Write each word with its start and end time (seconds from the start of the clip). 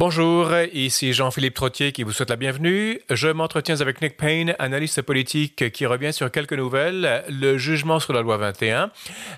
Bonjour, 0.00 0.50
ici 0.72 1.12
Jean-Philippe 1.12 1.52
Trottier 1.52 1.92
qui 1.92 2.04
vous 2.04 2.12
souhaite 2.12 2.30
la 2.30 2.36
bienvenue. 2.36 3.02
Je 3.10 3.28
m'entretiens 3.28 3.82
avec 3.82 4.00
Nick 4.00 4.16
Payne, 4.16 4.54
analyste 4.58 5.02
politique 5.02 5.70
qui 5.72 5.84
revient 5.84 6.14
sur 6.14 6.30
quelques 6.30 6.54
nouvelles. 6.54 7.22
Le 7.28 7.58
jugement 7.58 8.00
sur 8.00 8.14
la 8.14 8.22
loi 8.22 8.38
21, 8.38 8.92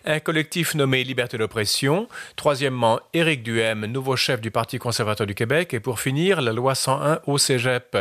un 0.04 0.21
collectif 0.21 0.77
nommé 0.77 1.03
Liberté 1.03 1.37
d'oppression, 1.37 2.06
troisièmement 2.37 3.01
Éric 3.12 3.43
Duhem, 3.43 3.87
nouveau 3.87 4.14
chef 4.14 4.40
du 4.40 4.53
Parti 4.53 4.79
conservateur 4.79 5.27
du 5.27 5.35
Québec, 5.35 5.75
et 5.75 5.80
pour 5.80 5.98
finir, 5.98 6.40
la 6.40 6.53
loi 6.53 6.77
101 6.77 7.19
au 7.27 7.39
Cégep. 7.39 7.99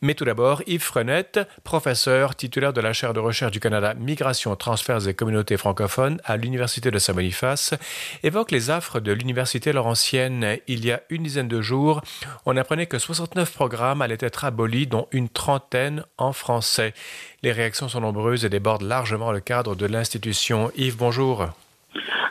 Mais 0.00 0.14
tout 0.14 0.24
d'abord, 0.24 0.62
Yves 0.68 0.84
Frenette, 0.84 1.40
professeur 1.64 2.36
titulaire 2.36 2.72
de 2.72 2.80
la 2.80 2.92
chaire 2.92 3.14
de 3.14 3.20
recherche 3.20 3.50
du 3.50 3.58
Canada 3.58 3.94
Migration, 3.94 4.54
transferts 4.54 5.08
et 5.08 5.14
communautés 5.14 5.56
francophones 5.56 6.20
à 6.24 6.36
l'Université 6.36 6.92
de 6.92 7.00
Saint-Boniface, 7.00 7.74
évoque 8.22 8.52
les 8.52 8.70
affres 8.70 9.00
de 9.00 9.10
l'Université 9.10 9.72
Laurentienne 9.72 10.58
il 10.68 10.84
y 10.84 10.92
a 10.92 11.02
une 11.10 11.24
dizaine 11.24 11.48
de 11.48 11.60
jours 11.60 11.95
on 12.44 12.56
apprenait 12.56 12.86
que 12.86 12.98
69 12.98 13.52
programmes 13.52 14.02
allaient 14.02 14.18
être 14.20 14.44
abolis, 14.44 14.86
dont 14.86 15.08
une 15.12 15.28
trentaine 15.28 16.04
en 16.18 16.32
français. 16.32 16.94
Les 17.42 17.52
réactions 17.52 17.88
sont 17.88 18.00
nombreuses 18.00 18.44
et 18.44 18.48
débordent 18.48 18.82
largement 18.82 19.32
le 19.32 19.40
cadre 19.40 19.74
de 19.74 19.86
l'institution. 19.86 20.70
Yves, 20.76 20.96
bonjour. 20.96 21.46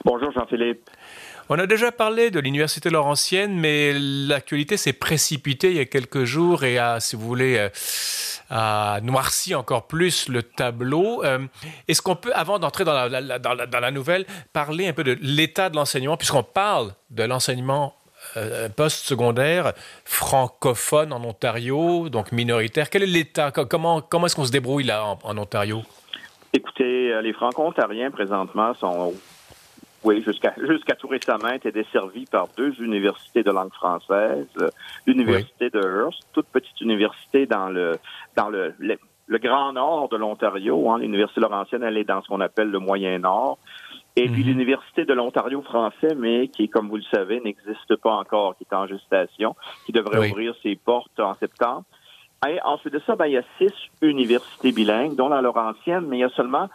Bonjour 0.04 0.32
Jean-Philippe. 0.32 0.90
On 1.48 1.60
a 1.60 1.68
déjà 1.68 1.91
parlé 1.91 2.32
de 2.32 2.40
l'Université 2.40 2.90
Laurentienne, 2.90 3.55
mais 3.55 3.94
l'actualité 3.94 4.78
s'est 4.78 4.94
précipitée 4.94 5.70
il 5.70 5.77
y 5.77 5.80
a 5.80 5.86
quelques 5.86 6.24
jours 6.24 6.63
et 6.63 6.80
a, 6.80 7.00
si 7.00 7.16
vous 7.16 7.22
voulez, 7.27 7.58
euh, 7.58 7.70
a 8.50 9.00
noirci 9.02 9.54
encore 9.54 9.86
plus 9.86 10.27
le 10.27 10.41
tableau. 10.41 11.24
Euh, 11.24 11.46
est-ce 11.88 12.02
qu'on 12.02 12.16
peut, 12.16 12.32
avant 12.34 12.58
d'entrer 12.58 12.84
dans 12.84 12.94
la, 12.94 13.40
dans 13.40 13.80
la 13.80 13.91
nouvelle, 13.91 14.26
parler 14.54 14.88
un 14.88 14.94
peu 14.94 15.04
de 15.04 15.16
l'état 15.22 15.70
de 15.70 15.76
l'enseignement, 15.76 16.18
puisqu'on 16.18 16.41
parle 16.41 16.94
de 17.12 17.24
l'enseignement 17.24 17.96
euh, 18.38 18.70
post-secondaire 18.70 19.74
francophone 20.04 21.14
en 21.14 21.24
Ontario, 21.24 22.10
donc 22.10 22.32
minoritaire. 22.32 22.90
Quel 22.90 23.04
est 23.04 23.08
l'état? 23.08 23.52
Comment, 23.52 24.02
comment 24.02 24.26
est-ce 24.26 24.36
qu'on 24.36 24.46
se 24.46 24.52
débrouille 24.52 24.84
là 24.84 25.18
en, 25.24 25.38
Ontario? 25.38 25.82
Écoutez, 26.54 27.14
euh, 27.14 27.22
les 27.22 27.34
franco-ontariens 27.34 28.12
présentement 28.12 28.74
sont, 28.74 29.14
oui, 30.04 30.24
jusqu'à 30.26 30.96
tout 30.96 31.08
récemment, 31.08 31.50
étaient 31.50 31.72
desservis 31.72 32.26
par 32.26 32.48
deux 32.58 32.74
universités 32.82 33.44
de 33.44 33.52
langue 33.52 33.74
française, 33.74 34.48
l'université 35.05 35.70
de 35.70 35.80
Hearst, 35.80 36.22
toute 36.34 36.48
petite 36.48 36.80
université 36.82 37.46
dans 37.46 37.70
le 37.70 37.98
dans 38.36 38.49
le, 38.49 38.74
le, 38.80 39.38
grand 39.38 39.74
nord 39.74 40.10
de 40.10 40.18
l'Ontario. 40.18 40.90
Hein. 40.90 40.99
L'université 40.99 41.42
Laurentienne, 41.42 41.84
elle 41.84 41.98
est 41.98 42.04
dans 42.04 42.22
ce 42.22 42.27
qu'on 42.27 42.42
appelle 42.42 42.70
le 42.70 42.80
moyen 42.80 43.20
nord. 43.20 43.58
Et 44.18 44.30
puis 44.30 44.44
mhm. 44.44 44.49
l'Université 44.49 45.04
de 45.04 45.13
l'Ontario 45.13 45.62
français, 45.62 46.16
mais 46.16 46.48
qui, 46.48 46.70
comme 46.70 46.88
vous 46.88 46.98
le 46.98 47.04
savez, 47.12 47.41
n'existe 47.41 47.96
pas 47.98 48.13
encore, 48.13 48.55
qui 48.58 48.63
est 48.63 48.74
en 48.74 48.88
gestation, 48.88 49.55
qui 49.85 49.91
devrait 49.91 50.30
ouvrir 50.30 50.55
ses 50.63 50.76
portes 50.76 51.20
en 51.20 51.34
septembre. 51.34 51.84
Et 52.48 52.60
ensuite 52.63 52.93
de 52.93 53.02
ça, 53.05 53.16
ben, 53.16 53.26
il 53.26 53.34
y 53.34 53.38
a 53.38 53.43
six 53.58 53.74
universités 54.02 54.71
bilingues, 54.71 55.16
dont 55.16 55.30
la 55.30 55.41
Laurentienne, 55.41 56.05
mais 56.08 56.18
il 56.18 56.21
y 56.21 56.24
a 56.24 56.30
seulement, 56.30 56.70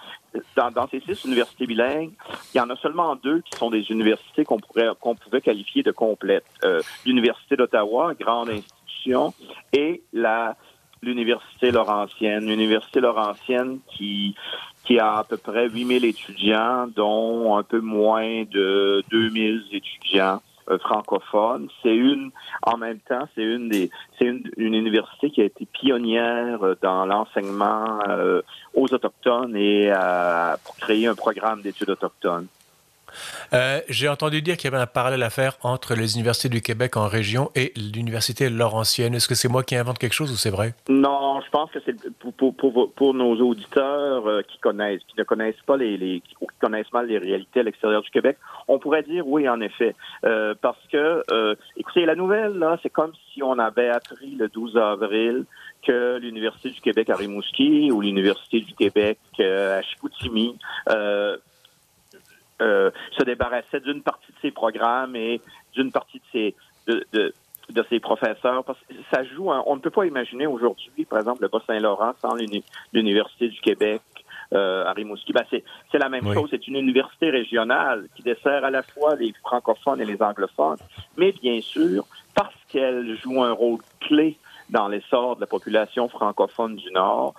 dans, 0.56 0.70
dans, 0.70 0.88
ces 0.88 1.00
six 1.00 1.24
universités 1.24 1.66
bilingues, 1.66 2.12
il 2.54 2.58
y 2.58 2.60
en 2.60 2.68
a 2.70 2.76
seulement 2.76 3.14
deux 3.16 3.40
qui 3.42 3.56
sont 3.56 3.70
des 3.70 3.90
universités 3.90 4.44
qu'on 4.44 4.58
pourrait 4.58 4.88
qu'on 5.00 5.14
pouvait 5.14 5.40
qualifier 5.40 5.82
de 5.82 5.92
complètes. 5.92 6.44
Euh, 6.64 6.80
L'Université 7.06 7.56
d'Ottawa, 7.56 8.14
grande 8.18 8.50
institution, 8.50 9.32
et 9.72 10.02
la 10.12 10.56
l'Université 11.02 11.70
Laurentienne. 11.70 12.46
L'Université 12.46 13.00
Laurentienne 13.00 13.80
qui 13.96 14.34
qui 14.84 14.98
a 14.98 15.18
à 15.18 15.24
peu 15.24 15.36
près 15.36 15.68
8000 15.68 16.04
étudiants, 16.04 16.88
dont 16.88 17.56
un 17.56 17.62
peu 17.62 17.80
moins 17.80 18.44
de 18.50 19.04
2000 19.10 19.64
étudiants 19.72 20.40
euh, 20.70 20.78
francophones. 20.78 21.68
C'est 21.82 21.94
une, 21.94 22.30
en 22.62 22.76
même 22.76 22.98
temps, 23.00 23.28
c'est 23.34 23.42
une 23.42 23.68
des, 23.68 23.90
c'est 24.18 24.26
une, 24.26 24.42
université 24.56 25.30
qui 25.30 25.42
a 25.42 25.44
été 25.44 25.66
pionnière 25.66 26.62
euh, 26.62 26.76
dans 26.80 27.06
l'enseignement 27.06 27.98
euh, 28.08 28.42
aux 28.74 28.92
autochtones 28.92 29.56
et 29.56 29.92
pour 30.64 30.76
créer 30.76 31.06
un 31.06 31.14
programme 31.14 31.62
d'études 31.62 31.90
autochtones. 31.90 32.46
Euh, 33.52 33.80
j'ai 33.88 34.08
entendu 34.08 34.42
dire 34.42 34.56
qu'il 34.56 34.70
y 34.70 34.74
avait 34.74 34.82
un 34.82 34.86
parallèle 34.86 35.22
à 35.22 35.30
faire 35.30 35.56
entre 35.62 35.94
les 35.94 36.14
universités 36.14 36.48
du 36.48 36.60
Québec 36.60 36.96
en 36.96 37.08
région 37.08 37.50
et 37.54 37.72
l'université 37.76 38.48
Laurentienne. 38.50 39.14
Est-ce 39.14 39.28
que 39.28 39.34
c'est 39.34 39.48
moi 39.48 39.62
qui 39.62 39.76
invente 39.76 39.98
quelque 39.98 40.12
chose 40.12 40.32
ou 40.32 40.36
c'est 40.36 40.50
vrai? 40.50 40.74
Non, 40.88 41.40
je 41.40 41.50
pense 41.50 41.70
que 41.70 41.78
c'est 41.84 41.96
pour, 42.36 43.14
nos 43.14 43.36
auditeurs 43.36 44.26
euh, 44.26 44.42
qui 44.42 44.58
connaissent, 44.58 45.02
qui 45.08 45.18
ne 45.18 45.24
connaissent 45.24 45.62
pas 45.66 45.76
les, 45.76 45.96
les 45.96 46.20
qui 46.20 46.34
connaissent 46.60 46.92
mal 46.92 47.06
les 47.06 47.18
réalités 47.18 47.60
à 47.60 47.62
l'extérieur 47.62 48.02
du 48.02 48.10
Québec. 48.10 48.36
On 48.68 48.78
pourrait 48.78 49.02
dire 49.02 49.26
oui, 49.26 49.48
en 49.48 49.60
effet, 49.60 49.94
euh, 50.24 50.54
parce 50.60 50.80
que, 50.92 51.22
écoutez, 51.76 52.06
la 52.06 52.14
nouvelle 52.14 52.64
c'est 52.82 52.90
comme 52.90 53.12
si 53.32 53.42
on 53.42 53.58
avait 53.58 53.88
appris 53.88 54.36
le 54.36 54.48
12 54.48 54.76
avril 54.76 55.44
que 55.82 56.18
l'Université 56.18 56.70
du 56.70 56.80
Québec 56.80 57.10
à 57.10 57.16
Rimouski 57.16 57.90
ou 57.90 58.00
l'Université 58.00 58.60
du 58.60 58.74
Québec 58.74 59.18
à 59.38 59.82
Chicoutimi 59.82 60.56
euh, 62.60 62.90
se 63.18 63.24
débarrassait 63.24 63.80
d'une 63.80 64.02
partie 64.02 64.32
de 64.32 64.38
ses 64.42 64.50
programmes 64.50 65.16
et 65.16 65.40
d'une 65.74 65.92
partie 65.92 66.18
de 66.18 66.24
ses 66.32 66.54
de, 66.86 67.04
de, 67.12 67.34
de, 67.70 67.84
ses 67.88 68.00
professeurs. 68.00 68.64
Parce 68.64 68.78
que 68.88 68.94
ça 69.12 69.24
joue. 69.24 69.50
on 69.50 69.76
ne 69.76 69.80
peut 69.80 69.90
pas 69.90 70.06
imaginer 70.06 70.46
aujourd'hui, 70.46 71.04
par 71.04 71.20
exemple, 71.20 71.42
le 71.42 71.48
Bas-Saint-Laurent 71.48 72.12
sans 72.20 72.34
l'Université 72.92 73.48
du 73.48 73.60
Québec. 73.60 74.02
Euh, 74.52 74.84
à 74.84 74.94
Rimouski. 74.94 75.32
Ben, 75.32 75.44
c'est, 75.48 75.62
c'est 75.92 75.98
la 75.98 76.08
même 76.08 76.34
chose. 76.34 76.48
C'est 76.50 76.66
une 76.66 76.74
université 76.74 77.30
régionale 77.30 78.08
qui 78.16 78.24
dessert 78.24 78.64
à 78.64 78.70
la 78.70 78.82
fois 78.82 79.14
les 79.14 79.32
francophones 79.44 80.00
et 80.00 80.04
les 80.04 80.20
anglophones, 80.20 80.78
mais 81.16 81.30
bien 81.30 81.60
sûr, 81.60 82.04
parce 82.34 82.56
qu'elle 82.66 83.16
joue 83.22 83.44
un 83.44 83.52
rôle 83.52 83.78
clé 84.00 84.38
dans 84.70 84.88
l'essor 84.88 85.36
de 85.36 85.40
la 85.40 85.46
population 85.46 86.08
francophone 86.08 86.74
du 86.74 86.90
Nord, 86.90 87.34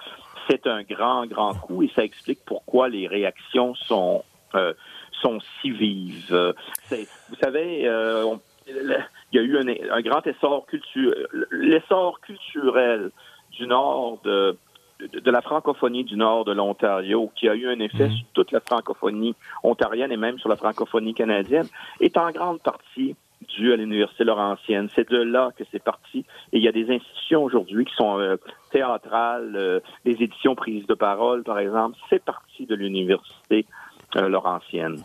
c'est 0.50 0.68
un 0.68 0.84
grand, 0.84 1.26
grand 1.26 1.54
coup 1.54 1.84
et 1.84 1.92
ça 1.96 2.04
explique 2.04 2.40
pourquoi 2.46 2.90
les 2.90 3.08
réactions 3.08 3.76
sont 3.76 4.24
euh, 4.56 4.74
sont 5.22 5.40
si 5.62 5.72
vives. 5.72 6.54
Vous 6.90 7.36
savez, 7.42 7.88
euh, 7.88 8.36
il 8.68 9.06
y 9.34 9.40
a 9.40 9.42
eu 9.42 9.58
un, 9.58 10.02
grand 10.02 10.26
essor 10.26 10.66
culturel, 10.66 11.28
l'essor 11.52 12.20
culturel 12.22 13.12
du 13.52 13.68
nord 13.68 14.20
de, 14.24 14.58
de, 15.00 15.32
la 15.32 15.42
francophonie 15.42 16.04
du 16.04 16.16
nord 16.16 16.46
de 16.46 16.54
l'Ontario, 16.54 17.32
qui 17.36 17.50
a 17.50 17.56
eu 17.56 17.68
un 17.68 17.80
effet 17.80 18.08
mhm. 18.08 18.16
sur 18.16 18.26
toute 18.34 18.52
la 18.52 18.60
francophonie 18.60 19.36
ontarienne 19.64 20.12
et 20.12 20.18
même 20.18 20.40
sur 20.40 20.50
la 20.50 20.56
francophonie 20.56 21.14
canadienne, 21.14 21.68
est 22.00 22.18
en 22.18 22.32
grande 22.32 22.62
partie 22.62 23.16
dû 23.48 23.74
à 23.74 23.76
l'Université 23.76 24.24
Laurentienne. 24.24 24.90
C'est 24.96 25.10
de 25.10 25.18
là 25.18 25.50
que 25.58 25.64
c'est 25.72 25.84
parti. 25.84 26.20
Et 26.54 26.58
il 26.58 26.64
y 26.64 26.68
a 26.68 26.72
des 26.72 26.90
institutions 26.94 27.44
aujourd'hui 27.44 27.86
qui 27.86 27.96
sont 27.96 28.20
euh, 28.20 28.38
théâtrales, 28.72 29.56
euh, 29.56 29.80
les 30.06 30.22
éditions 30.22 30.56
prises 30.56 30.86
de 30.86 30.94
parole, 30.94 31.44
par 31.44 31.60
exemple, 31.60 31.98
c'est 32.10 32.24
parti 32.24 32.66
de 32.66 32.76
l'Université 32.76 33.66
Laurentienne. 34.14 35.04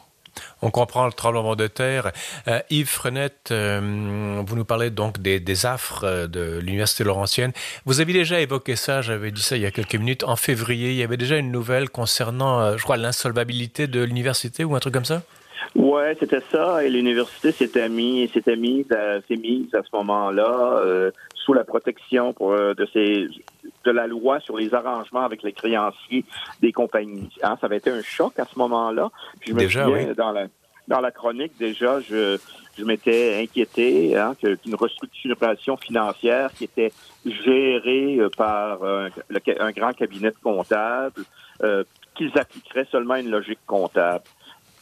On 0.62 0.70
comprend 0.70 1.06
le 1.06 1.12
tremblement 1.12 1.56
de 1.56 1.66
terre. 1.66 2.12
Euh, 2.48 2.60
Yves 2.70 2.88
Frenette, 2.88 3.50
euh, 3.50 4.42
vous 4.46 4.56
nous 4.56 4.64
parlez 4.64 4.90
donc 4.90 5.20
des, 5.20 5.66
affres 5.66 6.04
euh, 6.04 6.26
de 6.26 6.58
l'Université 6.58 7.04
Laurentienne. 7.04 7.52
Vous 7.84 8.00
avez 8.00 8.12
déjà 8.12 8.40
évoqué 8.40 8.76
ça, 8.76 9.02
j'avais 9.02 9.30
dit 9.30 9.42
ça 9.42 9.56
il 9.56 9.62
y 9.62 9.66
a 9.66 9.70
quelques 9.70 9.96
minutes, 9.96 10.24
en 10.24 10.36
février. 10.36 10.90
Il 10.90 10.96
y 10.96 11.02
avait 11.02 11.16
déjà 11.16 11.36
une 11.36 11.50
nouvelle 11.50 11.90
concernant, 11.90 12.76
je 12.76 12.82
crois, 12.82 12.96
l'insolvabilité 12.96 13.86
de 13.86 14.02
l'université 14.02 14.64
ou 14.64 14.74
un 14.74 14.80
truc 14.80 14.94
comme 14.94 15.04
ça? 15.04 15.22
Oui, 15.76 16.02
c'était 16.18 16.42
ça. 16.50 16.82
Et 16.84 16.90
l'université 16.90 17.52
s'était 17.52 17.88
mise, 17.88 18.32
s'était 18.32 18.56
mise, 18.56 18.86
s'est 18.88 19.36
mise 19.36 19.74
à 19.74 19.82
ce 19.82 19.88
moment-là 19.94 20.82
sous 21.34 21.52
la 21.52 21.64
protection 21.64 22.34
de 22.40 22.88
ces 22.92 23.28
de 23.84 23.90
la 23.90 24.06
loi 24.06 24.40
sur 24.40 24.56
les 24.56 24.74
arrangements 24.74 25.22
avec 25.22 25.42
les 25.42 25.52
créanciers 25.52 26.24
des 26.60 26.72
compagnies. 26.72 27.30
Hein, 27.42 27.56
ça 27.60 27.66
avait 27.66 27.76
été 27.76 27.90
un 27.90 28.02
choc 28.02 28.38
à 28.38 28.44
ce 28.44 28.58
moment-là. 28.58 29.10
je 29.46 29.52
me 29.52 29.58
déjà, 29.58 29.84
souviens, 29.84 30.12
dans 30.16 30.32
la 30.32 30.46
dans 30.88 31.00
la 31.00 31.10
chronique, 31.10 31.52
déjà, 31.58 32.00
je, 32.00 32.38
je 32.78 32.84
m'étais 32.84 33.40
inquiété 33.42 34.16
hein, 34.16 34.34
qu'une 34.38 34.74
restructuration 34.74 35.76
financière 35.76 36.52
qui 36.52 36.64
était 36.64 36.92
gérée 37.24 38.18
euh, 38.18 38.28
par 38.36 38.84
un, 38.84 39.70
grand 39.72 39.92
cabinet 39.92 40.30
de 40.30 40.36
comptables, 40.42 41.22
euh, 41.62 41.84
qu'ils 42.14 42.38
appliqueraient 42.38 42.86
seulement 42.90 43.16
une 43.16 43.30
logique 43.30 43.58
comptable. 43.66 44.24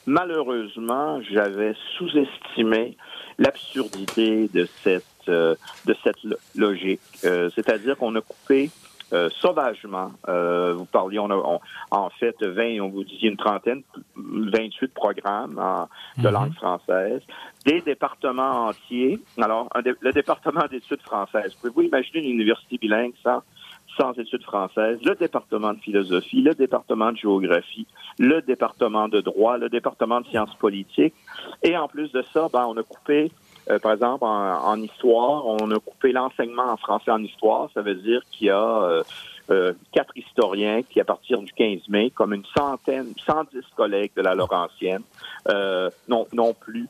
Malheureusement, 0.07 1.21
j'avais 1.23 1.75
sous-estimé 1.97 2.97
l'absurdité 3.39 4.49
de 4.49 4.69
cette 4.83 5.05
euh, 5.29 5.55
de 5.87 5.95
cette 6.05 6.19
logique. 6.55 7.01
C'est-à-dire 7.15 7.97
qu'on 7.97 8.15
a 8.15 8.21
coupé 8.21 8.71
euh, 9.15 9.29
sauvagement. 9.31 10.11
Euh, 10.29 10.73
vous 10.75 10.87
parliez, 10.87 11.19
on 11.19 11.31
a 11.31 11.61
en 11.91 12.11
fait 12.11 12.35
20, 12.43 12.81
on 12.81 12.89
vous 12.89 13.05
disait 13.05 13.29
une 13.29 13.37
trentaine, 13.37 13.83
28 14.17 14.93
programmes 14.93 15.61
de 16.17 16.27
mhm. 16.27 16.35
langue 16.35 16.55
française, 16.55 17.21
des 17.65 17.81
départements 17.83 18.67
entiers. 18.67 19.21
Alors, 19.39 19.69
le 19.85 20.13
département 20.13 20.67
d'études 20.71 21.03
françaises. 21.03 21.55
Pouvez-vous 21.55 21.83
imaginer 21.83 22.25
une 22.25 22.31
université 22.31 22.79
bilingue 22.79 23.13
sans, 23.23 23.43
sans 23.97 24.13
études 24.15 24.43
françaises, 24.43 24.99
le 25.05 25.15
département 25.15 25.73
de 25.73 25.79
philosophie, 25.79 26.43
le 26.43 26.55
département 26.55 27.13
de 27.13 27.17
géographie, 27.17 27.87
le 28.19 28.43
département 28.43 29.09
de 29.09 29.21
droit, 29.21 29.59
le 29.59 29.69
département 29.69 30.21
de 30.21 30.27
sciences 30.27 30.55
politiques. 30.57 31.15
Et 31.63 31.77
en 31.77 31.89
plus 31.89 32.11
de 32.13 32.23
ça, 32.33 32.49
ben, 32.53 32.65
on 32.69 32.77
a 32.77 32.83
coupé 32.83 33.31
par 33.83 33.93
exemple, 33.93 34.25
en, 34.25 34.77
histoire, 34.81 35.47
on 35.47 35.71
a 35.71 35.79
coupé 35.79 36.13
l'enseignement 36.13 36.71
en 36.71 36.77
français 36.77 37.11
en 37.11 37.23
histoire. 37.23 37.71
Ça 37.73 37.81
veut 37.81 37.95
dire 37.95 38.21
qu'il 38.31 38.49
y 38.49 38.51
a 38.51 39.03
quatre 39.93 40.17
historiens 40.17 40.83
qui, 40.83 41.01
à 41.01 41.05
partir 41.05 41.41
du 41.41 41.53
15 41.53 41.89
mai, 41.89 42.11
comme 42.11 42.35
une 42.35 42.45
centaine, 42.57 43.13
110 43.27 43.61
collègues 43.77 44.13
de 44.17 44.23
la 44.23 44.35
Laurentienne, 44.35 45.03
non, 46.09 46.27
non 46.33 46.55
plus 46.55 46.89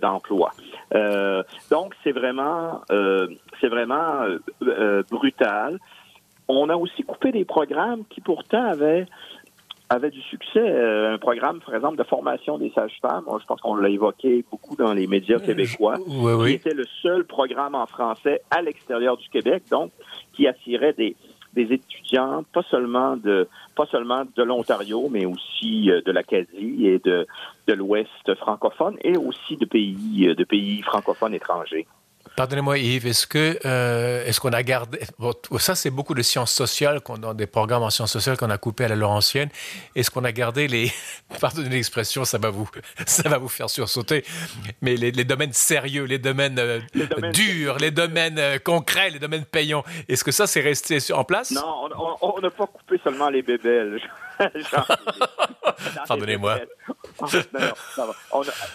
d'emploi. 0.00 0.52
donc 1.70 1.94
c'est 2.04 2.12
vraiment 2.12 2.82
c'est 3.60 3.68
vraiment 3.68 4.26
brutal. 5.10 5.78
On 6.48 6.68
a 6.68 6.76
aussi 6.76 7.02
coupé 7.02 7.32
des 7.32 7.44
programmes 7.44 8.04
qui 8.10 8.20
pourtant 8.20 8.64
avaient 8.64 9.06
avait 9.92 10.10
du 10.10 10.20
succès. 10.22 10.60
Euh, 10.60 11.14
un 11.14 11.18
programme, 11.18 11.60
par 11.60 11.74
exemple, 11.74 11.96
de 11.96 12.04
formation 12.04 12.58
des 12.58 12.70
sages-femmes, 12.74 13.24
je 13.40 13.46
pense 13.46 13.60
qu'on 13.60 13.76
l'a 13.76 13.88
évoqué 13.88 14.44
beaucoup 14.50 14.76
dans 14.76 14.92
les 14.92 15.06
médias 15.06 15.36
euh, 15.36 15.40
québécois, 15.40 15.96
qui 15.96 16.52
était 16.52 16.74
le 16.74 16.84
seul 17.02 17.24
programme 17.24 17.74
en 17.74 17.86
français 17.86 18.42
à 18.50 18.62
l'extérieur 18.62 19.16
du 19.16 19.28
Québec, 19.28 19.64
donc 19.70 19.92
qui 20.32 20.46
attirait 20.46 20.94
des, 20.94 21.14
des 21.52 21.72
étudiants, 21.72 22.44
pas 22.52 22.62
seulement 22.70 23.16
de 23.16 23.48
pas 23.76 23.86
seulement 23.86 24.24
de 24.36 24.42
l'Ontario, 24.42 25.08
mais 25.10 25.26
aussi 25.26 25.90
euh, 25.90 26.00
de 26.04 26.12
l'Acadie 26.12 26.86
et 26.86 26.98
de, 26.98 27.26
de 27.66 27.74
l'Ouest 27.74 28.34
francophone 28.36 28.96
et 29.02 29.16
aussi 29.16 29.56
de 29.56 29.64
pays 29.64 30.34
de 30.34 30.44
pays 30.44 30.82
francophones 30.82 31.34
étrangers. 31.34 31.86
Pardonnez-moi 32.36 32.78
Yves, 32.78 33.06
est-ce 33.06 33.26
que 33.26 33.58
euh, 33.66 34.24
est-ce 34.24 34.40
qu'on 34.40 34.52
a 34.52 34.62
gardé 34.62 35.00
ça 35.58 35.74
c'est 35.74 35.90
beaucoup 35.90 36.14
de 36.14 36.22
sciences 36.22 36.52
sociales 36.52 37.00
dans 37.20 37.34
des 37.34 37.46
programmes 37.46 37.82
en 37.82 37.90
sciences 37.90 38.12
sociales 38.12 38.36
qu'on 38.38 38.50
a 38.50 38.58
coupé 38.58 38.84
à 38.84 38.88
la 38.88 38.96
Laurentienne. 38.96 39.50
Est-ce 39.94 40.10
qu'on 40.10 40.24
a 40.24 40.32
gardé 40.32 40.66
les 40.66 40.90
pardonnez 41.40 41.68
l'expression, 41.68 42.24
ça 42.24 42.38
va 42.38 42.50
vous 42.50 42.68
ça 43.06 43.28
va 43.28 43.38
vous 43.38 43.48
faire 43.48 43.68
sursauter, 43.68 44.24
mais 44.80 44.96
les, 44.96 45.24
domaines 45.24 45.52
sérieux, 45.52 46.04
les 46.04 46.18
domaines, 46.18 46.58
euh, 46.58 46.80
durs, 47.32 47.76
les 47.78 47.90
domaines 47.90 48.38
euh, 48.38 48.58
concrets, 48.58 49.10
les 49.10 49.18
domaines 49.18 49.44
payants. 49.44 49.84
Est-ce 50.08 50.24
que 50.24 50.32
ça 50.32 50.46
c'est 50.46 50.62
resté 50.62 50.98
en 51.12 51.24
place? 51.24 51.50
Non, 51.50 51.88
on 52.22 52.40
n'a 52.40 52.50
pas 52.50 52.66
coupé 52.66 52.98
seulement 53.04 53.28
les 53.28 53.42
bébés. 53.42 53.98
Pardonnez-moi. 56.08 56.58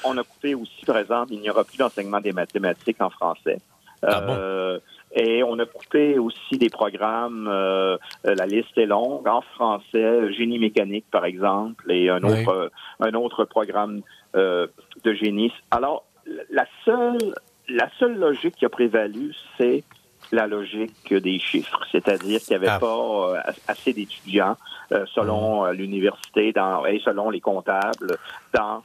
on, 0.04 0.18
a 0.18 0.24
coupé 0.24 0.56
aussi, 0.56 0.86
par 0.86 0.98
exemple, 0.98 1.34
il 1.34 1.40
n'y 1.40 1.50
aura 1.50 1.64
plus 1.64 1.78
d'enseignement 1.78 2.20
des 2.20 2.32
mathématiques 2.32 3.02
en 3.02 3.10
français. 3.10 3.60
Ah 4.04 4.22
euh, 4.30 4.80
et 5.16 5.42
on 5.44 5.58
a 5.58 5.66
coupé 5.66 6.20
aussi 6.20 6.58
des 6.58 6.70
programmes, 6.70 7.48
euh, 7.48 7.98
la 8.24 8.46
liste 8.46 8.78
est 8.78 8.86
longue, 8.86 9.28
en 9.28 9.42
français, 9.42 10.32
génie 10.34 10.60
mécanique 10.60 11.06
par 11.10 11.26
exemple, 11.26 11.92
et 11.92 12.10
un 12.10 12.22
autre, 12.24 12.72
un 13.00 13.14
autre 13.14 13.46
programme 13.46 14.02
euh, 14.36 14.68
de 15.04 15.14
génie. 15.14 15.52
Alors, 15.72 16.06
la 16.52 16.66
seule, 16.86 17.34
la 17.70 17.90
seule 18.00 18.18
logique 18.18 18.56
qui 18.58 18.66
a 18.66 18.70
prévalu, 18.70 19.34
c'est 19.58 19.84
la 20.32 20.48
logique 20.48 21.14
des 21.14 21.40
chiffres, 21.40 21.80
c'est-à-dire 21.92 22.40
qu'il 22.42 22.58
n'y 22.58 22.66
avait 22.66 22.76
ah. 22.76 22.80
pas 22.80 22.88
euh, 22.88 23.42
assez 23.68 23.94
d'étudiants 23.94 24.58
euh, 24.92 25.06
selon 25.14 25.64
mm. 25.64 25.66
euh, 25.66 25.74
l'université 25.74 26.50
et 26.50 27.02
selon 27.04 27.30
les 27.30 27.42
comptables 27.42 28.18
dans, 28.54 28.84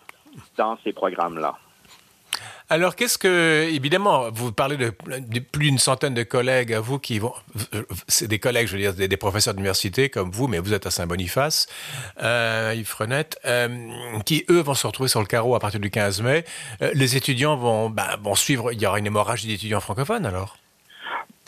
dans 0.56 0.76
ces 0.82 0.92
programmes-là. 0.92 1.54
Alors, 2.70 2.96
qu'est-ce 2.96 3.18
que, 3.18 3.68
évidemment, 3.70 4.30
vous 4.32 4.50
parlez 4.50 4.76
de, 4.76 4.90
plus 4.90 5.66
d'une 5.66 5.78
centaine 5.78 6.14
de 6.14 6.22
collègues 6.22 6.72
à 6.72 6.80
vous 6.80 6.98
qui 6.98 7.18
vont, 7.18 7.34
c'est 8.08 8.28
des 8.28 8.38
collègues, 8.38 8.66
je 8.66 8.72
veux 8.72 8.78
dire, 8.78 8.94
des, 8.94 9.16
professeurs 9.16 9.52
d'université 9.52 10.08
comme 10.08 10.30
vous, 10.30 10.48
mais 10.48 10.58
vous 10.58 10.72
êtes 10.72 10.86
à 10.86 10.90
Saint-Boniface, 10.90 11.66
euh, 12.22 12.72
Yves 12.74 12.86
Frenette, 12.86 13.38
qui 14.24 14.44
eux 14.48 14.60
vont 14.60 14.74
se 14.74 14.86
retrouver 14.86 15.10
sur 15.10 15.20
le 15.20 15.26
carreau 15.26 15.54
à 15.54 15.60
partir 15.60 15.80
du 15.80 15.90
15 15.90 16.22
mai. 16.22 16.44
les 16.94 17.16
étudiants 17.16 17.56
vont, 17.56 17.90
ben, 17.90 18.16
vont 18.22 18.34
suivre, 18.34 18.72
il 18.72 18.80
y 18.80 18.86
aura 18.86 18.98
une 18.98 19.06
hémorragie 19.06 19.48
d'étudiants 19.48 19.80
francophones 19.80 20.24
alors? 20.24 20.56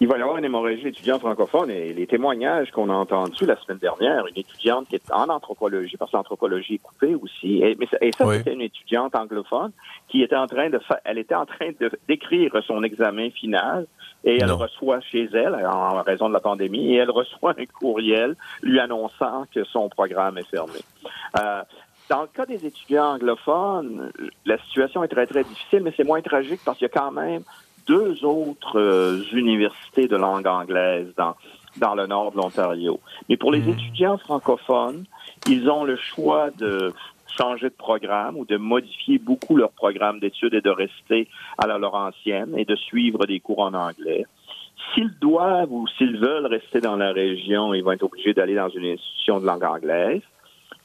Il 0.00 0.08
va 0.08 0.18
y 0.18 0.22
avoir 0.22 0.38
une 0.38 0.44
hémorragie 0.44 0.88
étudiante 0.88 1.20
francophone 1.20 1.70
et 1.70 1.92
les 1.92 2.06
témoignages 2.06 2.70
qu'on 2.72 2.90
a 2.90 2.94
entendus 2.94 3.46
la 3.46 3.56
semaine 3.56 3.78
dernière, 3.78 4.26
une 4.26 4.36
étudiante 4.36 4.88
qui 4.88 4.96
est 4.96 5.12
en 5.12 5.28
anthropologie, 5.28 5.96
parce 5.96 6.10
que 6.10 6.16
l'anthropologie 6.16 6.74
est 6.74 6.78
coupée 6.78 7.14
aussi, 7.14 7.62
et, 7.62 7.76
mais, 7.78 7.86
ça, 7.86 7.98
c'était 8.00 8.52
une 8.52 8.60
étudiante 8.60 9.14
anglophone 9.14 9.70
qui 10.08 10.22
était 10.22 10.36
en 10.36 10.46
train 10.46 10.68
de 10.68 10.80
elle 11.04 11.18
était 11.18 11.36
en 11.36 11.46
train 11.46 11.70
de 11.80 11.90
d'écrire 12.08 12.52
son 12.66 12.82
examen 12.82 13.30
final 13.30 13.86
et 14.24 14.38
elle 14.40 14.52
reçoit 14.52 15.00
chez 15.00 15.28
elle, 15.32 15.54
en 15.54 16.02
raison 16.02 16.28
de 16.28 16.34
la 16.34 16.40
pandémie, 16.40 16.94
et 16.94 16.96
elle 16.96 17.10
reçoit 17.10 17.54
un 17.58 17.66
courriel 17.66 18.34
lui 18.62 18.80
annonçant 18.80 19.44
que 19.54 19.64
son 19.64 19.88
programme 19.88 20.38
est 20.38 20.48
fermé. 20.48 20.80
Euh, 21.38 21.62
dans 22.08 22.22
le 22.22 22.28
cas 22.28 22.46
des 22.46 22.66
étudiants 22.66 23.14
anglophones, 23.14 24.12
la 24.44 24.58
situation 24.58 25.04
est 25.04 25.08
très, 25.08 25.26
très 25.26 25.44
difficile, 25.44 25.82
mais 25.82 25.92
c'est 25.96 26.04
moins 26.04 26.20
tragique 26.20 26.60
parce 26.64 26.78
qu'il 26.78 26.86
y 26.86 26.90
a 26.90 27.00
quand 27.00 27.12
même 27.12 27.42
deux 27.86 28.24
autres 28.24 28.78
euh, 28.78 29.22
universités 29.32 30.08
de 30.08 30.16
langue 30.16 30.46
anglaise 30.46 31.08
dans, 31.16 31.34
dans 31.78 31.94
le 31.94 32.06
nord 32.06 32.32
de 32.32 32.38
l'Ontario. 32.38 33.00
Mais 33.28 33.36
pour 33.36 33.52
les 33.52 33.60
hmm. 33.60 33.70
étudiants 33.70 34.18
francophones, 34.18 35.04
ils 35.48 35.68
ont 35.68 35.84
le 35.84 35.96
choix 35.96 36.50
de 36.50 36.92
changer 37.36 37.68
de 37.68 37.74
programme 37.74 38.36
ou 38.36 38.44
de 38.44 38.56
modifier 38.56 39.18
beaucoup 39.18 39.56
leur 39.56 39.72
programme 39.72 40.20
d'études 40.20 40.54
et 40.54 40.60
de 40.60 40.70
rester 40.70 41.28
à 41.58 41.66
la 41.66 41.78
Laurentienne 41.78 42.54
et 42.56 42.64
de 42.64 42.76
suivre 42.76 43.26
des 43.26 43.40
cours 43.40 43.60
en 43.60 43.74
anglais. 43.74 44.24
S'ils 44.92 45.18
doivent 45.18 45.72
ou 45.72 45.86
s'ils 45.98 46.18
veulent 46.18 46.46
rester 46.46 46.80
dans 46.80 46.96
la 46.96 47.12
région, 47.12 47.74
ils 47.74 47.82
vont 47.82 47.92
être 47.92 48.04
obligés 48.04 48.34
d'aller 48.34 48.54
dans 48.54 48.68
une 48.68 48.86
institution 48.86 49.40
de 49.40 49.46
langue 49.46 49.64
anglaise. 49.64 50.22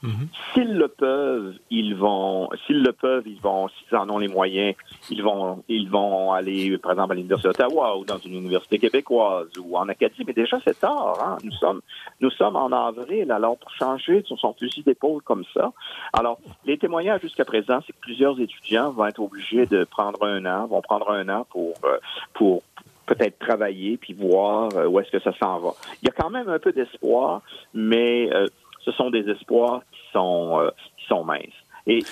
Mhm. 0.02 0.28
S'ils 0.52 0.74
le 0.74 0.88
peuvent, 0.88 1.54
ils 1.70 1.94
vont. 1.94 2.48
S'ils 2.66 2.82
le 2.82 2.92
peuvent, 2.92 3.26
ils 3.26 3.40
vont. 3.40 3.68
S'ils 3.68 3.96
en 3.96 4.08
ont 4.08 4.18
les 4.18 4.28
moyens, 4.28 4.74
ils 5.10 5.22
vont. 5.22 5.62
Ils 5.68 5.90
vont 5.90 6.32
aller, 6.32 6.78
par 6.78 6.92
exemple, 6.92 7.12
à 7.12 7.14
l'université 7.16 7.48
d'Ottawa 7.48 7.98
ou 7.98 8.04
dans 8.04 8.18
une 8.18 8.34
université 8.34 8.78
québécoise 8.78 9.48
ou 9.62 9.76
en 9.76 9.88
Acadie. 9.88 10.24
Mais 10.26 10.32
déjà, 10.32 10.58
c'est 10.64 10.78
tard. 10.78 11.18
Hein? 11.22 11.38
Nous 11.44 11.52
sommes. 11.52 11.80
Nous 12.20 12.30
sommes 12.30 12.56
en 12.56 12.70
avril. 12.72 13.30
Alors, 13.30 13.58
pour 13.58 13.70
changer 13.72 14.22
sur 14.24 14.38
son 14.38 14.52
fusil 14.54 14.82
d'épaule 14.82 15.22
comme 15.22 15.44
ça. 15.54 15.72
Alors, 16.12 16.38
les 16.64 16.78
témoignages 16.78 17.20
jusqu'à 17.20 17.44
présent, 17.44 17.80
c'est 17.86 17.92
que 17.92 18.00
plusieurs 18.00 18.40
étudiants 18.40 18.90
vont 18.90 19.06
être 19.06 19.20
obligés 19.20 19.66
de 19.66 19.84
prendre 19.84 20.24
un 20.24 20.44
an, 20.46 20.66
vont 20.66 20.82
prendre 20.82 21.10
un 21.10 21.28
an 21.28 21.46
pour 21.50 21.74
euh, 21.84 21.98
pour 22.32 22.62
peut-être 23.10 23.38
travailler 23.40 23.96
puis 23.96 24.14
voir 24.14 24.70
euh, 24.76 24.86
où 24.86 25.00
est-ce 25.00 25.10
que 25.10 25.20
ça 25.20 25.32
s'en 25.38 25.58
va. 25.58 25.70
Il 26.02 26.06
y 26.06 26.08
a 26.08 26.12
quand 26.12 26.30
même 26.30 26.48
un 26.48 26.58
peu 26.58 26.72
d'espoir, 26.72 27.42
mais 27.74 28.32
euh, 28.32 28.46
ce 28.84 28.92
sont 28.92 29.10
des 29.10 29.28
espoirs 29.28 29.82
qui 29.90 30.00
sont, 30.12 30.60
euh, 30.60 30.70
qui 30.96 31.06
sont 31.06 31.24
minces. 31.24 31.46
Et, 31.86 32.02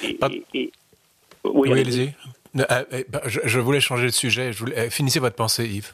oui, 1.45 1.73
allez-y. 1.73 2.15
Euh, 2.59 2.65
euh, 2.93 3.03
bah, 3.09 3.21
je, 3.27 3.59
voulais 3.61 3.81
changer 3.81 4.07
de 4.07 4.13
sujet. 4.13 4.53
Je 4.53 4.61
voulais, 4.61 4.91
finissez 4.91 5.21
votre 5.21 5.37
pensée, 5.37 5.67
Yves. 5.67 5.93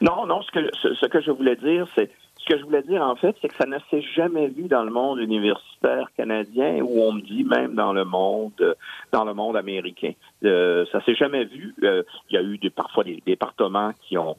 Non, 0.00 0.26
non, 0.26 0.42
ce 0.42 0.50
que, 0.50 0.70
ce, 0.74 1.06
que 1.06 1.20
je 1.20 1.30
voulais 1.30 1.56
dire, 1.56 1.86
c'est 1.94 2.10
ce 2.38 2.52
que 2.52 2.58
je 2.58 2.64
voulais 2.64 2.82
dire, 2.82 3.02
en 3.02 3.14
fait, 3.14 3.36
c'est 3.40 3.48
que 3.48 3.56
ça 3.56 3.66
ne 3.66 3.78
s'est 3.90 4.02
jamais 4.16 4.48
vu 4.48 4.64
dans 4.64 4.82
le 4.82 4.90
monde 4.90 5.20
universitaire 5.20 6.08
canadien 6.16 6.80
ou 6.82 7.02
on 7.02 7.12
me 7.12 7.20
dit 7.20 7.44
même 7.44 7.74
dans 7.74 7.92
le 7.92 8.04
monde, 8.04 8.76
dans 9.12 9.24
le 9.24 9.34
monde 9.34 9.56
américain. 9.56 10.12
Euh, 10.44 10.84
ça 10.90 11.04
s'est 11.04 11.14
jamais 11.14 11.44
vu. 11.44 11.74
il 11.82 12.04
y 12.30 12.36
a 12.36 12.42
eu 12.42 12.58
des, 12.58 12.70
parfois 12.70 13.04
des 13.04 13.22
départements 13.24 13.92
qui 14.02 14.18
ont 14.18 14.36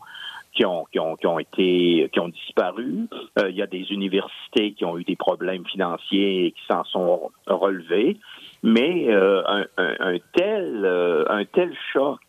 qui 0.53 0.65
ont, 0.65 0.85
qui 0.91 0.99
ont, 0.99 1.15
qui 1.15 1.27
ont 1.27 1.39
été, 1.39 2.09
qui 2.11 2.19
ont 2.19 2.29
disparu. 2.29 3.07
Euh, 3.39 3.49
il 3.49 3.55
y 3.55 3.61
a 3.61 3.67
des 3.67 3.91
universités 3.91 4.73
qui 4.73 4.85
ont 4.85 4.97
eu 4.97 5.03
des 5.03 5.15
problèmes 5.15 5.65
financiers 5.65 6.47
et 6.47 6.51
qui 6.51 6.61
s'en 6.67 6.83
sont 6.85 7.31
relevés. 7.47 8.17
Mais 8.61 9.07
euh, 9.09 9.43
un, 9.47 9.65
un, 9.77 10.17
tel, 10.33 10.85
euh, 10.85 11.25
un 11.29 11.45
tel 11.45 11.75
choc, 11.91 12.19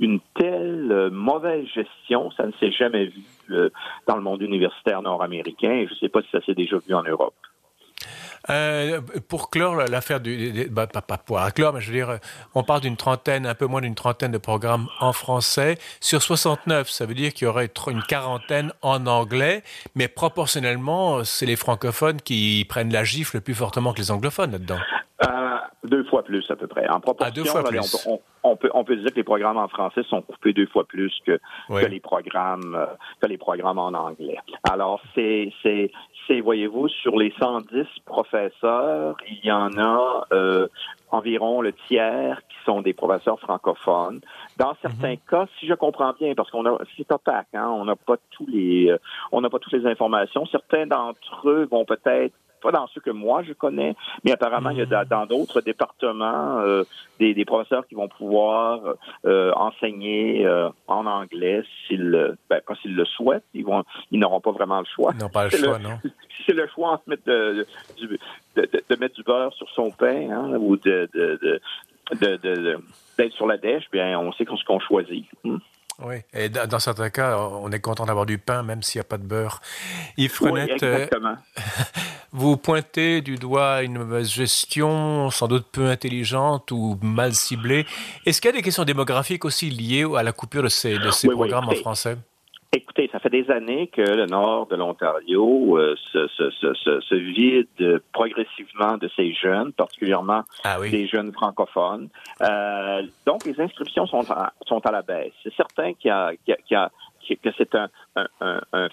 une 0.00 0.18
telle 0.34 1.10
mauvaise 1.12 1.64
gestion, 1.66 2.32
ça 2.32 2.44
ne 2.44 2.52
s'est 2.58 2.72
jamais 2.72 3.06
vu 3.06 3.22
dans 4.08 4.16
le 4.16 4.22
monde 4.22 4.42
universitaire 4.42 5.00
nord-américain. 5.00 5.84
Je 5.86 5.94
ne 5.94 5.98
sais 5.98 6.08
pas 6.08 6.22
si 6.22 6.28
ça 6.32 6.40
s'est 6.40 6.54
déjà 6.54 6.78
vu 6.78 6.92
en 6.92 7.04
Europe. 7.04 7.34
Euh, 8.50 9.00
pour 9.28 9.50
clore 9.50 9.76
l'affaire 9.76 10.20
du, 10.20 10.68
bah, 10.70 10.86
pas, 10.86 11.02
pour 11.18 11.40
clore, 11.54 11.74
mais 11.74 11.80
je 11.80 11.90
veux 11.90 11.96
dire, 11.96 12.18
on 12.54 12.62
parle 12.62 12.80
d'une 12.80 12.96
trentaine, 12.96 13.46
un 13.46 13.54
peu 13.54 13.66
moins 13.66 13.80
d'une 13.80 13.94
trentaine 13.94 14.32
de 14.32 14.38
programmes 14.38 14.88
en 15.00 15.12
français 15.12 15.78
sur 16.00 16.22
69. 16.22 16.88
Ça 16.88 17.06
veut 17.06 17.14
dire 17.14 17.34
qu'il 17.34 17.46
y 17.46 17.48
aurait 17.48 17.70
une 17.88 18.02
quarantaine 18.02 18.72
en 18.82 19.06
anglais, 19.06 19.62
mais 19.94 20.08
proportionnellement, 20.08 21.24
c'est 21.24 21.46
les 21.46 21.56
francophones 21.56 22.20
qui 22.20 22.64
prennent 22.68 22.92
la 22.92 23.04
gifle 23.04 23.36
le 23.36 23.40
plus 23.40 23.54
fortement 23.54 23.92
que 23.92 23.98
les 23.98 24.10
anglophones 24.10 24.52
là-dedans. 24.52 24.78
Euh, 25.26 25.58
deux 25.82 26.04
fois 26.04 26.22
plus 26.22 26.48
à 26.48 26.54
peu 26.54 26.68
près. 26.68 26.88
En 26.88 27.00
proportion, 27.00 27.42
deux 27.42 27.48
fois 27.48 27.64
plus. 27.64 28.06
On, 28.44 28.56
peut, 28.56 28.70
on 28.72 28.84
peut 28.84 28.94
dire 28.94 29.10
que 29.10 29.16
les 29.16 29.24
programmes 29.24 29.56
en 29.56 29.66
français 29.66 30.02
sont 30.04 30.22
coupés 30.22 30.52
deux 30.52 30.66
fois 30.66 30.84
plus 30.84 31.12
que, 31.26 31.40
que 31.68 31.86
les 31.86 31.98
programmes 31.98 32.76
euh, 32.76 32.86
que 33.20 33.26
les 33.26 33.36
programmes 33.36 33.78
en 33.78 33.88
anglais. 33.88 34.38
Alors 34.70 35.00
c'est 35.16 35.52
c'est 35.62 35.90
c'est 36.28 36.40
voyez-vous 36.40 36.88
sur 36.88 37.18
les 37.18 37.34
110 37.40 37.84
professeurs, 38.04 39.16
il 39.28 39.44
y 39.44 39.50
en 39.50 39.76
a 39.76 40.26
euh, 40.32 40.68
environ 41.10 41.62
le 41.62 41.72
tiers 41.72 42.40
qui 42.48 42.56
sont 42.64 42.80
des 42.82 42.92
professeurs 42.92 43.40
francophones. 43.40 44.20
Dans 44.56 44.76
certains 44.80 45.14
mhm. 45.14 45.20
cas, 45.28 45.46
si 45.58 45.66
je 45.66 45.74
comprends 45.74 46.12
bien, 46.12 46.34
parce 46.36 46.50
qu'on 46.52 46.64
a 46.66 46.78
c'est 46.96 47.10
opaque, 47.10 47.48
hein, 47.54 47.68
on 47.68 47.84
n'a 47.86 47.96
pas 47.96 48.18
tous 48.30 48.46
les 48.46 48.90
euh, 48.90 48.98
on 49.32 49.40
n'a 49.40 49.50
pas 49.50 49.58
toutes 49.58 49.72
les 49.72 49.86
informations. 49.86 50.46
Certains 50.46 50.86
d'entre 50.86 51.48
eux 51.48 51.66
vont 51.68 51.84
peut-être 51.84 52.34
pas 52.60 52.72
dans 52.72 52.86
ceux 52.88 53.00
que 53.00 53.10
moi 53.10 53.42
je 53.42 53.52
connais, 53.52 53.94
mais 54.24 54.32
apparemment 54.32 54.70
il 54.70 54.78
y 54.78 54.82
a 54.82 55.04
Hmm. 55.04 55.08
dans 55.08 55.26
d'autres 55.26 55.60
départements 55.60 56.58
euh, 56.60 56.84
des, 57.18 57.34
des 57.34 57.44
professeurs 57.44 57.86
qui 57.86 57.94
vont 57.94 58.08
pouvoir 58.08 58.80
euh, 59.24 59.52
enseigner 59.54 60.46
euh, 60.46 60.68
en 60.86 61.06
anglais 61.06 61.62
s'ils, 61.86 62.36
ben, 62.50 62.60
quand 62.64 62.74
le 62.84 63.04
souhaitent. 63.04 63.44
Ils 63.54 63.64
vont, 63.64 63.84
ils 64.10 64.18
n'auront 64.18 64.40
pas 64.40 64.52
vraiment 64.52 64.78
le 64.80 64.86
choix. 64.86 65.12
Non, 65.14 65.28
pas 65.28 65.44
le 65.44 65.50
choix, 65.50 65.78
le- 65.78 65.84
non? 65.84 65.98
Si 66.02 66.42
c'est 66.46 66.54
le 66.54 66.66
choix 66.68 66.90
entre 66.92 67.02
mettre 67.06 67.24
de, 67.26 67.66
de, 68.56 68.96
mettre 68.96 69.14
du 69.14 69.22
beurre 69.22 69.52
sur 69.54 69.68
son 69.70 69.90
pain 69.90 70.30
hein, 70.30 70.56
ou 70.58 70.76
de, 70.76 71.08
d'être 73.18 73.32
sur 73.34 73.46
la 73.46 73.56
dèche, 73.58 73.84
bien 73.92 74.18
on 74.18 74.32
sait 74.32 74.44
qu'on- 74.44 74.56
ce 74.56 74.64
qu'on 74.64 74.80
choisit. 74.80 75.26
Hmm? 75.44 75.58
Oui, 76.04 76.16
et 76.32 76.48
dans 76.48 76.78
certains 76.78 77.10
cas, 77.10 77.36
on 77.38 77.72
est 77.72 77.80
content 77.80 78.06
d'avoir 78.06 78.24
du 78.24 78.38
pain, 78.38 78.62
même 78.62 78.82
s'il 78.82 79.00
n'y 79.00 79.04
a 79.04 79.08
pas 79.08 79.18
de 79.18 79.26
beurre. 79.26 79.60
Yves 80.16 80.30
Oui, 80.42 80.48
Frenette, 80.50 80.82
euh, 80.84 80.94
exactement. 80.94 81.34
vous 82.32 82.56
pointez 82.56 83.20
du 83.20 83.36
doigt 83.36 83.82
une 83.82 83.98
mauvaise 83.98 84.30
gestion, 84.30 85.30
sans 85.30 85.48
doute 85.48 85.66
peu 85.72 85.86
intelligente 85.86 86.70
ou 86.70 86.98
mal 87.02 87.32
ciblée. 87.34 87.86
Est-ce 88.26 88.40
qu'il 88.40 88.50
y 88.50 88.54
a 88.54 88.56
des 88.56 88.62
questions 88.62 88.84
démographiques 88.84 89.44
aussi 89.44 89.70
liées 89.70 90.06
à 90.16 90.22
la 90.22 90.32
coupure 90.32 90.62
de 90.62 90.68
ces, 90.68 90.98
de 90.98 91.10
ces 91.10 91.28
Oui, 91.28 91.34
oui, 91.34 91.48
programmes 91.48 91.68
en 91.70 91.74
français? 91.74 92.16
Écoutez, 92.70 93.08
ça 93.10 93.18
fait 93.18 93.30
des 93.30 93.50
années 93.50 93.86
que 93.86 94.02
le 94.02 94.26
nord 94.26 94.66
de 94.66 94.76
l'Ontario 94.76 95.78
euh, 95.78 95.96
se, 96.12 96.28
se, 96.28 96.50
se, 96.50 96.74
se, 96.74 97.00
se 97.00 97.14
vide 97.14 98.02
progressivement 98.12 98.98
de 98.98 99.08
ses 99.16 99.32
jeunes, 99.32 99.72
particulièrement 99.72 100.42
Ah 100.64 100.76
oui. 100.78 100.90
des 100.90 101.06
jeunes 101.08 101.32
francophones. 101.32 102.10
Euh, 102.42 103.02
donc, 103.24 103.46
les 103.46 103.58
inscriptions 103.58 104.06
sont 104.06 104.30
à, 104.30 104.52
sont 104.66 104.84
à 104.86 104.90
la 104.92 105.00
baisse. 105.00 105.32
C'est 105.42 105.54
certain 105.54 105.94
qu'il 105.94 106.08
y 106.08 106.12
a, 106.12 106.32
qu'il 106.44 106.48
y 106.48 106.52
a, 106.52 106.56
qu'il 106.56 106.74
y 106.74 106.76
a- 106.76 106.90
que 107.36 107.50
c'est 107.56 107.74
un, 107.74 107.88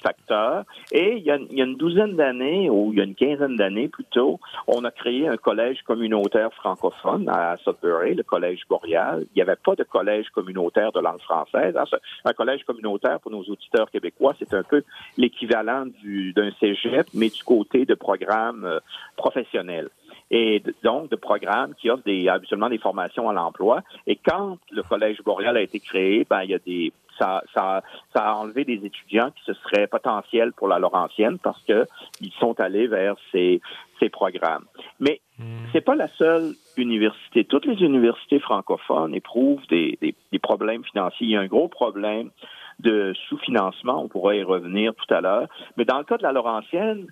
facteur. 0.02 0.64
Et 0.92 1.18
il 1.18 1.24
y 1.24 1.32
a, 1.32 1.38
une 1.38 1.76
douzaine 1.76 2.16
d'années, 2.16 2.70
ou 2.70 2.92
il 2.92 3.00
y 3.00 3.02
a 3.02 3.04
une 3.04 3.16
quinzaine 3.16 3.56
d'années 3.56 3.88
plutôt, 3.88 4.40
on 4.68 4.84
a 4.84 4.92
créé 4.92 5.28
un 5.28 5.38
collège 5.38 5.82
communautaire 5.84 6.54
francophone 6.54 7.30
à 7.30 7.58
Sudbury, 7.58 8.16
le 8.16 8.24
collège 8.24 8.62
Boreal. 8.70 9.26
Il 9.32 9.36
n'y 9.38 9.42
avait 9.42 9.56
pas 9.56 9.76
de 9.76 9.84
collège 9.84 10.30
communautaire 10.30 10.92
de 10.92 11.00
langue 11.00 11.22
française. 11.22 11.76
Un 12.26 12.34
collège 12.34 12.64
communautaire, 12.64 13.20
pour 13.20 13.32
nos 13.32 13.44
auditeurs 13.44 13.90
québécois, 13.90 14.36
c'est 14.40 14.54
un 14.54 14.64
peu 14.64 14.84
l'équivalent 15.18 15.86
du- 15.86 16.34
d'un 16.34 16.52
cégep, 16.60 17.08
mais 17.14 17.30
du 17.30 17.44
côté 17.44 17.86
de 17.86 17.96
programmes 17.96 18.66
euh, 18.66 18.80
professionnels 19.16 19.90
et 20.32 20.64
donc 20.84 21.10
de 21.10 21.16
programmes 21.16 21.74
qui 21.76 21.90
offrent 21.90 22.04
des, 22.04 22.28
habituellement 22.28 22.70
des 22.70 22.78
formations 22.78 23.30
à 23.30 23.34
l'emploi. 23.34 23.84
Et 24.08 24.16
quand 24.16 24.58
le 24.72 24.84
Collège 24.84 25.22
Boréal 25.24 25.58
a 25.58 25.62
été 25.62 25.80
créé, 25.80 26.26
ben 26.30 26.44
il 26.44 26.52
y 26.52 26.56
a 26.56 26.60
des 26.60 26.92
ça, 27.18 27.44
ça, 27.54 27.82
ça 28.14 28.30
a 28.30 28.34
enlevé 28.34 28.66
des 28.66 28.86
étudiants 28.86 29.32
qui 29.32 29.44
se 29.46 29.54
seraient 29.54 29.88
potentiels 29.88 30.54
pour 30.54 30.68
la 30.68 30.80
Laurentienne 30.80 31.38
parce 31.40 31.62
que 31.64 31.86
ils 32.22 32.32
sont 32.40 32.60
allés 32.60 32.88
vers 32.88 33.16
ces, 33.32 33.62
ces 34.00 34.10
programmes. 34.10 34.66
Mais 35.00 35.22
c'est 35.74 35.82
pas 35.82 35.96
la 35.96 36.08
seule 36.08 36.54
université. 36.78 37.44
Toutes 37.44 37.66
les 37.66 37.82
universités 37.84 38.40
francophones 38.40 39.14
éprouvent 39.14 39.66
des, 39.68 39.98
des, 40.02 40.16
des 40.32 40.40
problèmes 40.40 40.84
financiers. 40.86 41.28
Il 41.28 41.32
y 41.32 41.36
a 41.36 41.42
un 41.42 41.48
gros 41.48 41.68
problème 41.68 42.30
de 42.80 43.14
sous-financement. 43.28 44.04
On 44.04 44.08
pourra 44.08 44.36
y 44.36 44.44
revenir 44.44 44.94
tout 44.96 45.14
à 45.14 45.22
l'heure. 45.22 45.48
Mais 45.78 45.86
dans 45.86 45.98
le 45.98 46.04
cas 46.04 46.18
de 46.18 46.24
la 46.24 46.32
Laurentienne, 46.32 47.08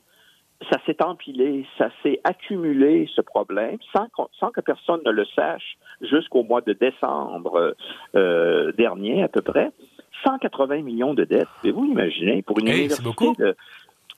ça 0.72 0.78
s'est 0.86 1.04
empilé, 1.04 1.66
ça 1.78 1.90
s'est 2.02 2.20
accumulé, 2.24 3.10
ce 3.16 3.22
problème, 3.22 3.78
sans, 3.94 4.08
sans 4.40 4.52
que 4.52 4.62
personne 4.62 5.02
ne 5.06 5.12
le 5.12 5.26
sache 5.26 5.78
jusqu'au 6.02 6.44
mois 6.44 6.62
de 6.62 6.74
décembre 6.74 7.76
euh, 8.16 8.72
dernier 8.74 9.24
à 9.24 9.28
peu 9.28 9.42
près. 9.42 9.72
180 10.24 10.82
millions 10.84 11.14
de 11.14 11.24
dettes. 11.24 11.48
Pouvez-vous 11.62 11.86
imaginer? 11.86 12.42
Pour 12.42 12.60
une 12.60 12.68
Hey, 12.68 12.80
université 12.86 13.26
de 13.40 13.56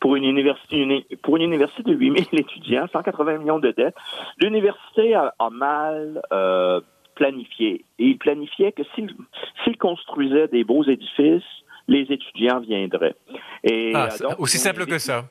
pour 0.01 0.15
une 0.17 0.25
université 0.25 0.77
une- 0.77 1.03
pour 1.23 1.37
une 1.37 1.43
université 1.43 1.83
de 1.83 1.93
8000 1.93 2.25
étudiants, 2.33 2.85
180 2.91 3.37
millions 3.39 3.59
de 3.59 3.71
dettes. 3.71 3.95
L'université 4.39 5.15
a, 5.15 5.33
a 5.39 5.49
mal 5.49 6.21
euh, 6.33 6.81
planifié. 7.15 7.85
Et 7.97 8.07
il 8.07 8.17
planifiait 8.17 8.71
que 8.73 8.83
s'il 8.93 9.77
construisait 9.77 10.47
des 10.49 10.63
beaux 10.65 10.83
édifices, 10.83 11.43
les 11.87 12.01
étudiants 12.09 12.59
viendraient. 12.59 13.15
Et 13.63 13.93
Ah, 13.95 14.09
euh, 14.13 14.17
donc, 14.29 14.39
aussi 14.39 14.57
simple 14.57 14.85
que 14.85 14.97
ça. 14.99 15.25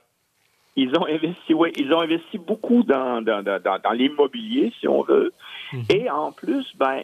ils 0.76 0.90
ont 0.98 1.06
investi, 1.06 1.52
oui, 1.52 1.70
ils 1.76 1.92
ont 1.92 2.00
investi 2.00 2.38
beaucoup 2.38 2.82
dans, 2.84 3.20
dans, 3.22 3.42
dans, 3.42 3.60
dans- 3.62 3.78
dans 3.78 3.90
l'immobilier, 3.92 4.72
si 4.80 4.88
on 4.88 5.02
veut. 5.02 5.32
Mhm. 5.72 5.82
Et 5.90 6.10
en 6.10 6.32
plus, 6.32 6.64
ben, 6.76 7.02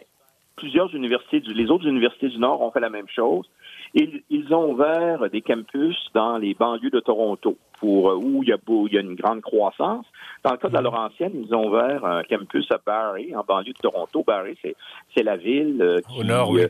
plusieurs 0.55 0.93
universités, 0.95 1.39
du- 1.39 1.53
les 1.53 1.69
autres 1.71 1.87
universités 1.87 2.29
du 2.29 2.37
Nord 2.37 2.61
ont 2.61 2.71
fait 2.71 2.79
la 2.79 2.89
même 2.89 3.07
chose. 3.07 3.45
Ils, 3.93 4.21
ils 4.29 4.53
ont 4.53 4.71
ouvert 4.71 5.29
des 5.29 5.41
campus 5.41 5.97
dans 6.13 6.37
les 6.37 6.53
banlieues 6.53 6.89
de 6.91 6.99
Toronto, 6.99 7.57
pour 7.79 8.11
euh, 8.11 8.15
où 8.15 8.43
il 8.43 8.49
y 8.49 8.53
a, 8.53 8.57
beau- 8.57 8.87
il 8.87 8.93
y 8.93 8.97
a 8.97 9.01
une 9.01 9.15
grande 9.15 9.41
croissance. 9.41 10.05
Dans 10.43 10.51
le 10.51 10.57
cas 10.57 10.69
de 10.69 10.73
la 10.73 10.79
Mhm. 10.79 10.85
Laurentienne, 10.85 11.31
ils 11.45 11.53
ont 11.53 11.67
ouvert 11.67 12.05
un 12.05 12.23
campus 12.23 12.71
à 12.71 12.79
Barrie, 12.85 13.35
en 13.35 13.43
banlieue 13.43 13.73
de 13.73 13.79
Toronto. 13.79 14.23
Barrie, 14.25 14.57
c'est, 14.61 15.23
la 15.23 15.35
ville 15.35 15.81
euh, 15.81 15.99
qui, 16.09 16.19
Au 16.19 16.23
nord, 16.23 16.49
oui. 16.51 16.61
euh, 16.61 16.67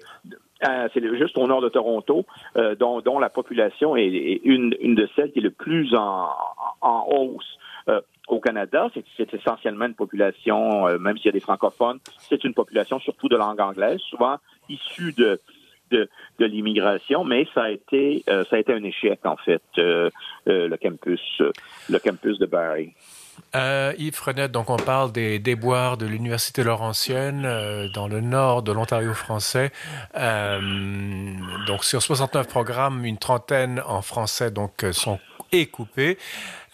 euh, 0.67 0.87
c'est 0.93 1.17
juste 1.17 1.37
au 1.37 1.47
nord 1.47 1.61
de 1.61 1.69
Toronto, 1.69 2.25
euh, 2.57 2.75
dont, 2.75 3.01
dont 3.01 3.19
la 3.19 3.29
population 3.29 3.95
est, 3.95 4.05
est 4.07 4.41
une, 4.43 4.75
une 4.79 4.95
de 4.95 5.07
celles 5.15 5.31
qui 5.31 5.39
est 5.39 5.43
le 5.43 5.51
plus 5.51 5.93
en, 5.95 6.29
en 6.81 7.05
hausse. 7.11 7.57
Euh, 7.89 7.99
au 8.31 8.39
Canada, 8.39 8.87
c'est, 8.93 9.33
essentiellement 9.33 9.85
une 9.85 9.93
population, 9.93 10.87
euh, 10.87 10.97
même 10.97 11.17
s'il 11.17 11.25
y 11.27 11.29
a 11.29 11.33
des 11.33 11.41
francophones, 11.41 11.99
c'est 12.29 12.43
une 12.45 12.53
population 12.53 12.97
surtout 12.99 13.27
de 13.27 13.35
langue 13.35 13.59
anglaise, 13.59 13.99
souvent 14.09 14.37
issue 14.69 15.11
de, 15.11 15.39
de, 15.91 16.07
l'immigration, 16.39 17.25
mais 17.25 17.45
ça 17.53 17.63
a 17.63 17.69
été 17.69 18.23
euh, 18.29 18.45
ça 18.49 18.55
a 18.55 18.59
été 18.59 18.73
un 18.73 18.83
échec 18.83 19.19
en 19.25 19.35
fait, 19.35 19.61
euh, 19.77 20.09
le 20.45 20.75
campus 20.77 21.41
le 21.89 21.99
campus 21.99 22.39
de 22.39 22.45
Barrie. 22.45 22.93
Yves 23.53 24.15
Frenette, 24.15 24.51
donc 24.51 24.69
on 24.69 24.77
parle 24.77 25.11
des 25.11 25.39
déboires 25.39 25.97
de 25.97 26.05
l'Université 26.05 26.63
Laurentienne 26.63 27.41
dans 27.93 28.07
le 28.07 28.21
nord 28.21 28.63
de 28.63 28.71
l'Ontario 28.71 29.13
français. 29.13 29.71
Donc 31.67 31.83
sur 31.83 32.01
69 32.01 32.47
programmes, 32.47 33.03
une 33.03 33.17
trentaine 33.17 33.81
en 33.85 34.01
français 34.01 34.51
donc 34.51 34.85
sont 34.91 35.19
et 35.51 35.65
coupés. 35.67 36.17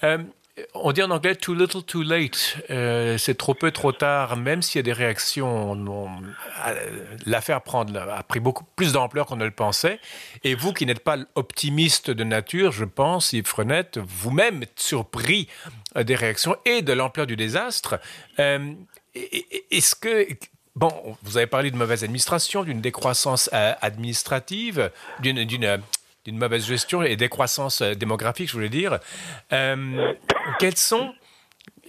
Euh, 0.03 0.19
on 0.73 0.91
dit 0.91 1.03
en 1.03 1.11
anglais 1.11 1.35
too 1.35 1.53
little, 1.53 1.83
too 1.83 2.01
late. 2.03 2.57
Euh, 2.69 3.17
c'est 3.17 3.35
trop 3.37 3.53
peu, 3.53 3.71
trop 3.71 3.91
tard. 3.91 4.37
Même 4.37 4.61
s'il 4.61 4.79
y 4.79 4.79
a 4.79 4.83
des 4.83 4.93
réactions, 4.93 5.71
on- 5.73 6.09
l'affaire 7.25 7.61
a 7.65 8.23
pris 8.23 8.39
beaucoup 8.39 8.63
plus 8.75 8.93
d'ampleur 8.93 9.25
qu'on 9.27 9.35
ne 9.35 9.45
le 9.45 9.51
pensait. 9.51 9.99
Et 10.43 10.55
vous, 10.55 10.73
qui 10.73 10.85
n'êtes 10.85 11.03
pas 11.03 11.17
optimiste 11.35 12.09
de 12.09 12.23
nature, 12.23 12.71
je 12.71 12.85
pense, 12.85 13.33
Yves 13.33 13.45
Frenette, 13.47 13.99
vous-même 13.99 14.63
êtes 14.63 14.79
surpris 14.79 15.47
euh, 15.95 16.03
des 16.03 16.15
réactions 16.15 16.55
et 16.65 16.81
de 16.81 16.93
l'ampleur 16.93 17.27
du 17.27 17.35
désastre. 17.35 17.99
Euh, 18.39 18.73
Est-ce 19.71 19.95
que 19.95 20.27
Bon, 20.75 20.91
vous 21.23 21.37
avez 21.37 21.47
parlé 21.47 21.71
de 21.71 21.75
mauvaise 21.75 22.03
administration, 22.03 22.63
d'une 22.63 22.81
décroissance 22.81 23.49
administrative, 23.81 24.91
d'une 25.21 25.43
d'une, 26.27 26.37
mauvaise 26.37 26.65
gestion 26.65 27.01
et 27.01 27.15
décroissance 27.15 27.81
euh, 27.81 27.93
démographique, 27.95 28.49
je 28.49 28.53
voulais 28.53 28.69
dire. 28.69 28.99
Euh, 29.53 30.13
quelles 30.59 30.77
sont 30.77 31.13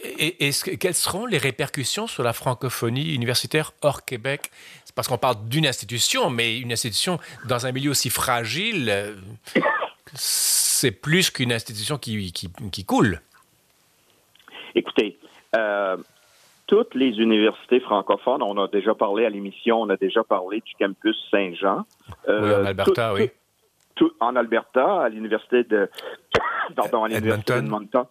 et, 0.04 0.50
quelles 0.78 0.94
seront 0.94 1.26
les 1.26 1.38
répercussions 1.38 2.06
sur 2.06 2.22
la 2.22 2.32
francophonie 2.32 3.14
universitaire 3.14 3.72
hors 3.82 4.04
Québec? 4.04 4.50
C'est 4.84 4.94
Parce 4.94 5.08
qu'on 5.08 5.18
parle 5.18 5.48
d'une 5.48 5.66
institution, 5.66 6.30
mais 6.30 6.58
une 6.58 6.72
institution 6.72 7.18
dans 7.46 7.66
un 7.66 7.72
milieu 7.72 7.90
aussi 7.90 8.10
fragile, 8.10 8.88
euh, 8.90 9.16
c'est 10.14 10.92
plus 10.92 11.30
qu'une 11.30 11.52
institution 11.52 11.98
qui, 11.98 12.32
qui, 12.32 12.48
qui 12.70 12.84
coule. 12.84 13.20
Écoutez, 14.76 15.18
euh, 15.56 15.96
toutes 16.68 16.94
les 16.94 17.18
universités 17.18 17.80
francophones, 17.80 18.42
on 18.42 18.56
a 18.62 18.68
déjà 18.68 18.94
parlé 18.94 19.24
à 19.24 19.30
l'émission, 19.30 19.80
on 19.80 19.88
a 19.88 19.96
déjà 19.96 20.22
parlé 20.22 20.60
du 20.60 20.74
campus 20.78 21.16
Saint-Jean. 21.30 21.84
oui, 22.28 22.54
en 22.54 22.64
Alberta, 22.64 23.10
tout- 23.10 23.22
oui. 23.22 23.30
Tout- 23.98 24.12
en 24.20 24.34
Alberta, 24.36 25.02
à 25.02 25.08
l'université 25.10 25.64
de, 25.64 25.88
pardon, 26.76 27.04
à 27.04 27.08
l'université 27.08 27.52
Edmonton. 27.66 28.04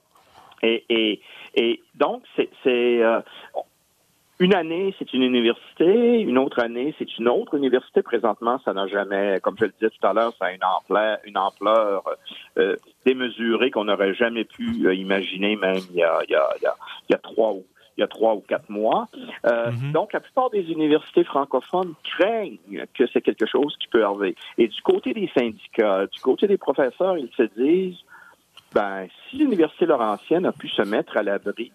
Et, 0.62 0.86
et, 0.89 1.22
et 1.56 1.82
donc, 1.96 2.24
c'est 2.36 2.50
c'est, 2.63 3.03
euh, 3.03 3.20
une 4.39 4.53
année, 4.53 4.94
c'est 5.00 5.12
une 5.13 5.24
université, 5.24 6.20
une 6.22 6.38
autre 6.38 6.60
année, 6.60 6.94
c'est 7.00 7.17
une 7.17 7.27
autre 7.27 7.56
université. 7.56 8.03
Présentement, 8.03 8.60
ça 8.63 8.72
n'a 8.74 8.86
jamais, 8.88 9.39
comme 9.41 9.56
je 9.58 9.65
le 9.65 9.72
disais 9.79 9.89
tout 9.89 10.06
à 10.06 10.13
l'heure, 10.13 10.32
ça 10.38 10.46
a 10.46 10.51
une 10.51 10.63
ampleur, 10.63 11.17
une 11.25 11.38
ampleur 11.38 12.03
euh, 12.60 12.75
démesurée 13.06 13.72
qu'on 13.72 13.86
n'aurait 13.86 14.13
jamais 14.13 14.44
pu 14.46 14.86
euh, 14.86 14.94
imaginer, 14.94 15.56
même 15.56 15.77
il 15.91 15.96
y 15.96 16.03
a, 16.03 16.20
il 16.27 16.32
y 16.32 16.36
a, 16.36 16.48
il 16.58 16.63
y 16.63 16.67
a, 16.67 16.75
il 17.10 17.13
y 17.13 17.15
a 17.15 17.17
trois 17.20 17.51
ou 17.53 17.65
il 17.98 18.01
y 18.01 18.04
a 18.04 18.08
trois 18.08 18.36
ou 18.36 18.42
quatre 18.42 18.70
mois. 18.70 19.08
Euh, 19.46 19.72
Mhm. 19.72 19.92
Donc, 19.92 20.13
la 20.13 20.20
plupart 20.20 20.50
des 20.51 20.72
universités 20.72 21.24
francophones 21.24 21.94
craignent 22.04 22.58
que 22.94 23.08
c'est 23.12 23.22
quelque 23.22 23.46
chose 23.46 23.75
qui 23.80 23.88
peut 23.88 24.04
arriver. 24.06 24.36
Et 24.58 24.68
du 24.68 24.82
côté 24.82 25.13
des 25.13 25.30
syndicats, 25.36 26.06
du 26.08 26.20
côté 26.20 26.48
des 26.48 26.58
professeurs, 26.58 27.18
ils 27.18 27.32
se 27.36 27.44
disent, 27.58 27.98
ben, 28.74 29.08
si 29.30 29.38
l'Université 29.38 29.86
Laurentienne 29.86 30.46
a 30.46 30.51
pu 30.51 30.68
se 30.70 30.82
mettre 30.84 31.18
à 31.18 31.24
l'abri 31.24 31.72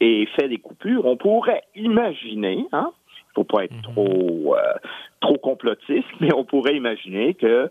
et 0.00 0.26
fait 0.36 0.48
des 0.48 0.58
coupures, 0.58 1.04
on 1.04 1.16
pourrait 1.16 1.64
imaginer, 1.74 2.64
hein, 2.72 2.90
il 3.18 3.34
faut 3.34 3.44
pas 3.44 3.64
être 3.64 3.74
Mhm. 3.74 3.82
trop 3.82 4.56
euh, 4.56 4.74
trop 5.20 5.36
complotiste, 5.36 6.08
mais 6.20 6.32
on 6.34 6.44
pourrait 6.44 6.76
imaginer 6.76 7.34
que 7.34 7.70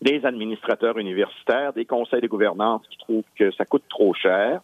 des 0.00 0.24
administrateurs 0.24 0.96
universitaires, 0.98 1.72
des 1.74 1.84
conseils 1.84 2.20
de 2.22 2.26
gouvernance 2.28 2.82
qui 2.88 2.96
trouvent 2.98 3.24
que 3.38 3.50
ça 3.52 3.64
coûte 3.64 3.84
trop 3.88 4.14
cher, 4.14 4.60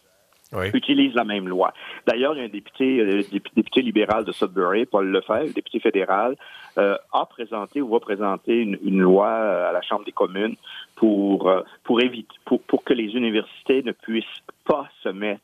utilise 0.73 1.13
la 1.13 1.23
même 1.23 1.47
loi. 1.47 1.73
D'ailleurs, 2.07 2.33
un 2.33 2.47
député, 2.47 2.99
euh, 2.99 3.21
député 3.55 3.81
libéral 3.81 4.23
de 4.25 4.31
Sudbury, 4.31 4.85
Paul 4.85 5.07
Lefebvre, 5.07 5.53
député 5.53 5.79
fédéral, 5.79 6.35
euh, 6.77 6.97
a 7.11 7.25
présenté 7.25 7.81
ou 7.81 7.89
va 7.89 7.99
présenter 7.99 8.55
une, 8.55 8.77
une, 8.83 8.99
loi 8.99 9.29
à 9.29 9.71
la 9.71 9.81
Chambre 9.81 10.05
des 10.05 10.11
communes 10.11 10.55
pour, 10.95 11.51
pour 11.83 12.01
éviter, 12.01 12.35
pour, 12.45 12.61
pour 12.61 12.83
que 12.83 12.93
les 12.93 13.15
universités 13.15 13.83
ne 13.83 13.91
puissent 13.91 14.43
pas 14.65 14.87
se 15.03 15.09
mettre 15.09 15.41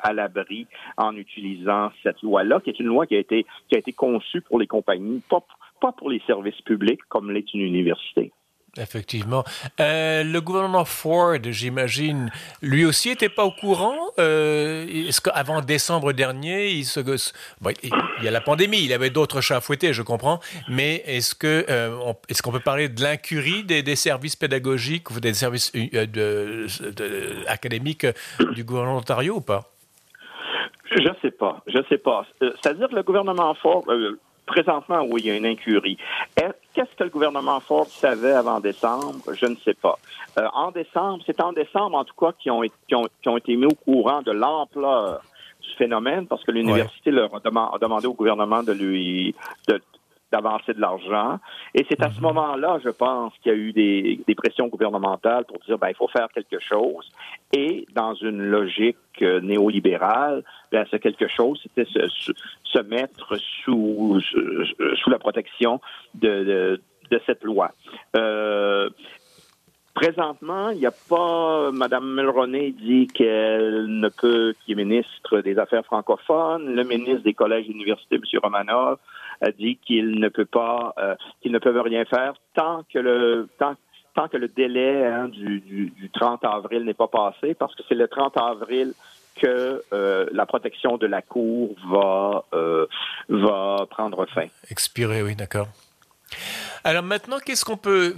à 0.00 0.12
l'abri 0.12 0.66
en 0.96 1.16
utilisant 1.16 1.90
cette 2.02 2.22
loi-là, 2.22 2.60
qui 2.60 2.70
est 2.70 2.78
une 2.78 2.86
loi 2.86 3.06
qui 3.06 3.16
a 3.16 3.18
été 3.18 3.46
qui 3.68 3.74
a 3.74 3.78
été 3.78 3.92
conçue 3.92 4.40
pour 4.40 4.60
les 4.60 4.68
compagnies, 4.68 5.20
pas, 5.28 5.44
pas 5.80 5.92
pour 5.92 6.08
les 6.08 6.20
services 6.26 6.60
publics 6.62 7.00
comme 7.08 7.32
l'est 7.32 7.52
une 7.52 7.62
université. 7.62 8.32
Effectivement. 8.78 9.44
Euh, 9.80 10.22
le 10.22 10.40
gouvernement 10.40 10.84
Ford, 10.84 11.36
j'imagine, 11.42 12.30
lui 12.62 12.84
aussi 12.84 13.10
n'était 13.10 13.28
pas 13.28 13.44
au 13.44 13.50
courant. 13.50 13.96
Euh, 14.18 14.86
est-ce 14.86 15.20
qu'avant 15.20 15.60
décembre 15.60 16.12
dernier, 16.12 16.68
il, 16.70 16.84
se, 16.84 17.00
il 17.00 18.24
y 18.24 18.28
a 18.28 18.30
la 18.30 18.40
pandémie, 18.40 18.82
il 18.82 18.92
avait 18.92 19.10
d'autres 19.10 19.40
chats 19.40 19.56
à 19.56 19.60
fouetter, 19.60 19.92
je 19.92 20.02
comprends. 20.02 20.40
Mais 20.68 21.02
est-ce 21.06 21.34
que 21.34 21.66
euh, 21.68 22.12
est-ce 22.28 22.42
qu'on 22.42 22.52
peut 22.52 22.60
parler 22.60 22.88
de 22.88 23.02
l'incurie 23.02 23.64
des, 23.64 23.96
services 23.96 24.36
pédagogiques 24.36 25.10
ou 25.10 25.20
des 25.20 25.34
services 25.34 25.72
académiques 27.46 28.06
du 28.52 28.64
gouvernement 28.64 28.98
d'Ontario 28.98 29.36
ou 29.36 29.40
pas? 29.40 29.72
Je 30.90 31.08
sais 31.22 31.30
pas, 31.30 31.62
je 31.66 31.78
sais 31.88 31.98
pas. 31.98 32.26
C'est-à-dire 32.40 32.88
que 32.88 32.94
le 32.94 33.02
gouvernement 33.02 33.54
Ford, 33.54 33.84
Présentement, 34.46 35.04
oui, 35.10 35.22
il 35.24 35.26
y 35.26 35.30
a 35.30 35.36
une 35.36 35.46
incurie. 35.46 35.98
Qu'est-ce 36.36 36.94
que 36.96 37.04
le 37.04 37.10
gouvernement 37.10 37.58
Ford 37.60 37.86
savait 37.86 38.32
avant 38.32 38.60
décembre? 38.60 39.20
Je 39.32 39.46
ne 39.46 39.56
sais 39.56 39.74
pas. 39.74 39.98
Euh, 40.38 40.46
en 40.54 40.70
décembre, 40.70 41.22
c'est 41.26 41.40
en 41.40 41.52
décembre, 41.52 41.96
en 41.96 42.04
tout 42.04 42.14
cas, 42.14 42.32
qui 42.38 42.50
ont, 42.50 42.62
qui 42.86 42.94
ont, 42.94 43.08
qui 43.22 43.28
ont 43.28 43.36
été 43.36 43.56
mis 43.56 43.66
au 43.66 43.74
courant 43.74 44.22
de 44.22 44.30
l'ampleur 44.30 45.20
du 45.60 45.70
phénomène 45.76 46.26
parce 46.26 46.44
que 46.44 46.52
l'université 46.52 47.10
leur 47.10 47.34
a, 47.34 47.78
demandé 47.78 48.06
au 48.06 48.14
gouvernement 48.14 48.62
de 48.62 48.72
lui 48.72 49.34
de, 49.68 49.80
d'avancer 50.36 50.74
de 50.74 50.80
l'argent. 50.80 51.38
Et 51.74 51.86
c'est 51.88 52.02
à 52.02 52.10
ce 52.10 52.16
mhm. 52.16 52.22
moment-là, 52.28 52.78
je 52.84 52.90
pense, 52.90 53.32
qu'il 53.42 53.52
y 53.52 53.54
a 53.54 53.58
eu 53.58 53.72
des, 53.72 54.20
des, 54.26 54.34
pressions 54.34 54.68
gouvernementales 54.68 55.44
pour 55.44 55.58
dire, 55.60 55.78
ben, 55.78 55.88
il 55.88 55.94
faut 55.94 56.08
faire 56.08 56.28
quelque 56.34 56.58
chose. 56.60 57.08
Et 57.52 57.86
dans 57.94 58.14
une 58.14 58.42
logique 58.42 58.96
euh, 59.22 59.40
néolibérale, 59.40 60.44
ben, 60.72 60.86
c'est 60.90 61.00
quelque 61.00 61.28
chose, 61.28 61.60
c'était 61.62 61.90
se, 61.90 62.32
se, 62.64 62.78
mettre 62.80 63.36
sous, 63.64 64.20
sous 64.20 65.10
la 65.10 65.18
protection 65.18 65.80
de, 66.14 66.44
de, 66.44 66.80
de 67.10 67.20
cette 67.26 67.42
loi. 67.44 67.72
Euh, 68.16 68.90
Présentement, 69.96 70.68
il 70.68 70.78
n'y 70.80 70.86
a 70.86 70.92
pas. 71.08 71.70
Madame 71.72 72.14
Mulroney 72.14 72.72
dit 72.72 73.06
qu'elle 73.06 73.86
ne 73.86 74.10
peut, 74.10 74.54
qui 74.62 74.72
est 74.72 74.74
ministre 74.74 75.40
des 75.40 75.58
Affaires 75.58 75.86
francophones. 75.86 76.74
Le 76.74 76.84
ministre 76.84 77.22
des 77.22 77.32
collèges 77.32 77.64
et 77.66 77.70
universités, 77.70 78.16
M. 78.16 78.40
Romanov, 78.42 78.98
a 79.40 79.50
dit 79.50 79.78
qu'il 79.78 80.20
ne 80.20 80.28
peut 80.28 80.46
pas, 80.46 80.94
euh, 80.98 81.14
qu'ils 81.40 81.52
ne 81.52 81.58
peuvent 81.58 81.80
rien 81.80 82.04
faire 82.04 82.34
tant 82.54 82.84
que 82.92 82.98
le 82.98 83.48
tant, 83.58 83.74
tant 84.14 84.28
que 84.28 84.36
le 84.36 84.48
délai 84.48 85.04
hein, 85.04 85.28
du, 85.28 85.60
du, 85.60 85.90
du 85.90 86.10
30 86.10 86.44
avril 86.44 86.84
n'est 86.84 86.94
pas 86.94 87.08
passé, 87.08 87.54
parce 87.54 87.74
que 87.74 87.82
c'est 87.88 87.94
le 87.94 88.08
30 88.08 88.36
avril 88.36 88.94
que 89.36 89.82
euh, 89.92 90.26
la 90.32 90.46
protection 90.46 90.96
de 90.96 91.06
la 91.06 91.22
Cour 91.22 91.76
va, 91.90 92.44
euh, 92.54 92.86
va 93.28 93.86
prendre 93.90 94.26
fin. 94.26 94.46
Expirer, 94.70 95.22
oui, 95.22 95.36
d'accord. 95.36 95.68
Alors 96.82 97.02
maintenant, 97.02 97.38
qu'est-ce 97.44 97.64
qu'on 97.64 97.76
peut. 97.76 98.14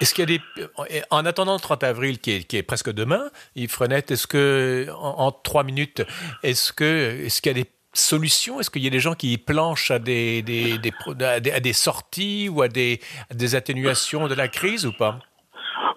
Est-ce 0.00 0.14
qu'il 0.14 0.30
y 0.30 0.34
a 0.34 0.38
des. 0.38 1.04
En 1.10 1.24
attendant 1.26 1.54
le 1.54 1.60
30 1.60 1.84
avril, 1.84 2.18
qui 2.18 2.32
est, 2.32 2.44
qui 2.44 2.56
est 2.56 2.62
presque 2.62 2.90
demain, 2.90 3.30
Yves 3.56 3.70
Frenette, 3.70 4.10
est-ce 4.10 4.26
que, 4.26 4.86
en, 4.98 5.32
trois 5.32 5.64
minutes, 5.64 6.02
est-ce 6.42 6.72
que 6.72 7.24
est-ce 7.24 7.42
qu'il 7.42 7.56
y 7.56 7.60
a 7.60 7.62
des 7.62 7.70
solutions 7.96 8.60
Est-ce 8.60 8.70
qu'il 8.70 8.82
y 8.82 8.86
a 8.86 8.90
des 8.90 9.00
gens 9.00 9.14
qui 9.14 9.38
planchent 9.38 9.90
à 9.90 9.98
des, 9.98 10.42
des, 10.42 10.78
des, 10.78 10.92
à 11.24 11.60
des, 11.60 11.72
sorties 11.72 12.48
ou 12.48 12.62
à 12.62 12.68
des, 12.68 13.00
des 13.34 13.54
atténuations 13.54 14.28
de 14.28 14.34
la 14.34 14.48
crise 14.48 14.86
ou 14.86 14.92
pas? 14.92 15.18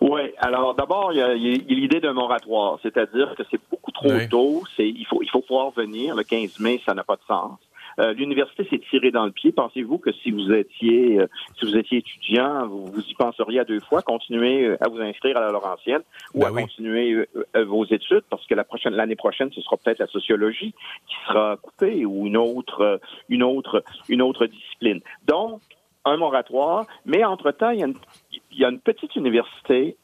Oui, 0.01 0.22
alors 0.39 0.75
d'abord, 0.75 1.12
il 1.13 1.18
y 1.18 1.22
a, 1.22 1.34
l'idée 1.34 2.00
d'un 2.00 2.13
moratoire, 2.13 2.79
c'est-à-dire 2.82 3.36
que 3.38 3.43
c'est 3.52 3.60
beaucoup 3.69 3.91
trop 3.91 4.10
tôt, 4.30 4.63
c'est, 4.78 4.88
il, 4.88 5.06
faut, 5.06 5.21
il 5.21 5.30
faut 5.30 5.41
pouvoir 5.41 5.71
venir, 5.71 6.15
le 6.15 6.24
15 6.24 6.60
mai, 6.60 6.82
ça 6.86 6.93
n'a 6.93 7.04
pas 7.04 7.15
de 7.15 7.21
sens. 7.28 7.60
Euh, 8.00 8.14
l'université 8.14 8.66
s'est 8.70 8.82
tirée 8.90 9.12
dans 9.12 9.26
le 9.26 9.32
pied. 9.32 9.52
Pensez-vous 9.52 9.98
que 9.98 10.12
si 10.12 10.32
vous 10.32 10.52
étiez, 10.54 11.20
euh, 11.20 11.28
si 11.58 11.66
vous 11.66 11.78
étiez 11.78 12.00
étudiant, 12.00 12.68
vous, 12.68 12.86
vous, 12.86 13.02
y 13.02 13.14
penseriez 13.14 13.60
à 13.60 13.66
deux 13.66 13.80
fois, 13.82 14.02
continuer 14.02 14.66
euh, 14.66 14.78
à 14.80 14.88
vous 14.88 15.02
inscrire 15.02 15.38
à 15.38 15.42
la 15.42 15.52
Laurentienne 15.52 16.02
ou 16.34 16.40
ben 16.40 16.56
à 16.56 16.62
continuer 16.62 17.28
vos 17.68 17.86
études, 17.86 18.24
parce 18.30 18.46
que 18.48 18.56
la 18.56 18.64
prochaine, 18.64 18.94
l'année 18.94 19.16
prochaine, 19.16 19.52
ce 19.52 19.62
sera 19.62 19.78
peut-être 19.78 20.00
la 20.00 20.08
sociologie 20.08 20.74
qui 21.08 21.16
sera 21.28 21.58
coupée 21.58 22.06
ou 22.06 22.26
une 22.28 22.38
autre, 22.38 23.02
une 23.28 23.44
autre, 23.44 23.84
une 24.08 24.22
autre 24.22 24.46
discipline. 24.46 25.02
Donc, 25.28 25.62
un 26.06 26.18
moratoire, 26.18 26.86
mais 27.06 27.24
entre-temps, 27.26 27.72
il 27.72 27.80
y 27.80 27.84
a 27.84 27.88
une, 27.88 27.98
il 28.52 28.60
y 28.60 28.66
a 28.66 28.70
une 28.70 28.80
petite 28.80 29.16
université 29.16 29.98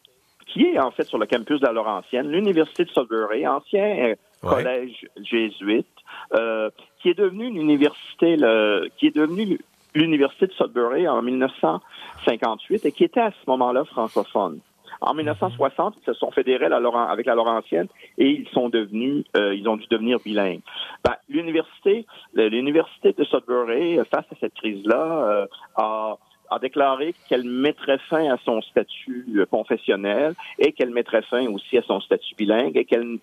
qui 0.48 0.64
est 0.64 0.80
en 0.80 0.92
fait 0.92 1.04
sur 1.04 1.18
le 1.18 1.26
campus 1.26 1.62
de 1.62 1.66
la 1.66 1.72
Laurentienne, 1.72 2.30
l'Université 2.30 2.86
de 2.86 2.90
Sudbury, 2.90 3.48
ancien 3.48 4.16
collège 4.42 5.08
jésuite, 5.24 5.88
euh, 6.34 6.70
qui 7.00 7.10
est 7.10 7.18
devenu 7.18 7.46
une 7.48 7.58
université, 7.58 8.36
le, 8.38 8.90
qui 8.98 9.08
est 9.08 9.16
devenue 9.16 9.60
l'Université 9.94 10.48
de 10.48 10.54
Sudbury 10.54 11.08
en 11.08 11.22
1958 11.22 12.86
et 12.86 12.92
qui 12.92 13.04
était 13.04 13.22
à 13.22 13.32
ce 13.32 13.50
moment-là 13.50 13.86
francophone. 13.86 14.60
En 15.02 15.14
1960, 15.14 15.96
ils 16.02 16.06
se 16.06 16.14
sont 16.14 16.32
fédérés 16.32 16.66
avec 16.66 17.26
la 17.26 17.36
Laurentienne 17.36 17.88
et 18.18 18.30
ils 18.30 18.48
sont 18.50 18.70
devenus, 18.70 19.26
euh, 19.38 19.54
ils 19.54 19.68
ont 19.68 19.78
dû 19.78 19.86
devenir 19.90 20.20
bilingues. 20.20 20.62
Ben, 21.04 21.16
l'université, 21.30 22.06
l'université 22.34 23.14
de 23.14 23.24
Sudbury, 23.26 23.98
face 24.10 24.26
à 24.32 24.36
cette 24.40 24.54
crise-là, 24.54 25.28
euh, 25.30 25.48
a 25.76 26.18
a 26.52 26.60
déclaré 26.60 27.16
qu'elle 27.28 27.44
mettrait 27.44 27.98
fin 28.10 28.32
à 28.32 28.38
son 28.46 28.62
statut 28.62 29.26
euh, 29.36 29.46
confessionnel 29.46 30.36
et 30.60 30.74
qu'elle 30.74 30.92
mettrait 30.92 31.24
fin 31.24 31.48
aussi 31.48 31.78
à 31.78 31.82
son 31.84 32.00
statut 32.02 32.36
bilingue 32.36 32.78
et 32.78 32.86
qu'elle 32.86 33.18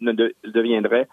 ne 0.00 0.12
deviendrait 0.44 1.08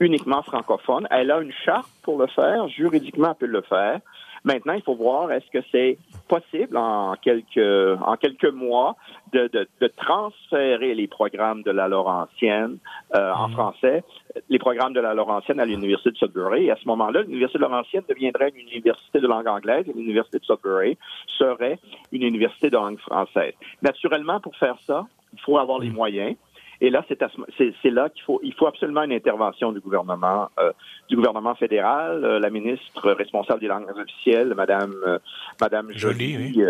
uniquement 0.00 0.42
francophone. 0.42 1.06
Elle 1.10 1.30
a 1.30 1.40
une 1.40 1.52
charte 1.64 1.90
pour 2.02 2.18
le 2.18 2.26
faire, 2.26 2.68
juridiquement 2.68 3.30
elle 3.30 3.46
peut 3.46 3.46
le 3.46 3.62
faire. 3.62 4.00
Maintenant, 4.44 4.74
il 4.74 4.82
faut 4.82 4.94
voir 4.94 5.32
est-ce 5.32 5.50
que 5.50 5.64
c'est 5.72 5.96
possible 6.28 6.76
en 6.76 7.14
quelques 7.14 7.98
en 8.02 8.16
quelques 8.16 8.52
mois 8.52 8.94
de, 9.32 9.48
de, 9.50 9.66
de 9.80 9.86
transférer 9.86 10.94
les 10.94 11.08
programmes 11.08 11.62
de 11.62 11.70
la 11.70 11.88
Laurentienne 11.88 12.76
euh, 13.16 13.32
en 13.32 13.48
mhm. 13.48 13.54
français, 13.54 14.04
les 14.50 14.58
programmes 14.58 14.92
de 14.92 15.00
la 15.00 15.14
Laurentienne 15.14 15.60
à 15.60 15.64
l'université 15.64 16.10
de 16.10 16.16
Sudbury. 16.16 16.66
Et 16.66 16.70
à 16.70 16.76
ce 16.76 16.86
moment-là, 16.88 17.22
l'université 17.22 17.58
de 17.58 17.64
Laurentienne 17.64 18.02
deviendrait 18.06 18.52
une 18.54 18.68
université 18.68 19.18
de 19.18 19.26
langue 19.26 19.48
anglaise 19.48 19.88
et 19.88 19.92
l'université 19.94 20.38
de 20.38 20.44
Sudbury 20.44 20.98
serait 21.38 21.78
une 22.12 22.22
université 22.22 22.68
de 22.68 22.76
langue 22.76 22.98
française. 22.98 23.54
Naturellement, 23.80 24.40
pour 24.40 24.54
faire 24.56 24.76
ça, 24.86 25.06
il 25.32 25.40
faut 25.40 25.56
avoir 25.56 25.78
les 25.78 25.90
moyens. 25.90 26.36
Et 26.84 26.90
là, 26.90 27.02
c'est 27.08 27.90
là 27.90 28.10
qu'il 28.10 28.22
faut, 28.24 28.40
il 28.42 28.52
faut 28.52 28.66
absolument 28.66 29.04
une 29.04 29.14
intervention 29.14 29.72
du 29.72 29.80
gouvernement, 29.80 30.50
euh, 30.60 30.70
du 31.08 31.16
gouvernement 31.16 31.54
fédéral. 31.54 32.22
Euh, 32.22 32.38
la 32.38 32.50
ministre 32.50 33.10
responsable 33.12 33.60
des 33.60 33.68
langues 33.68 33.88
officielles, 33.96 34.52
Madame, 34.54 34.92
euh, 35.06 35.18
Madame 35.58 35.92
Jolie, 35.92 36.62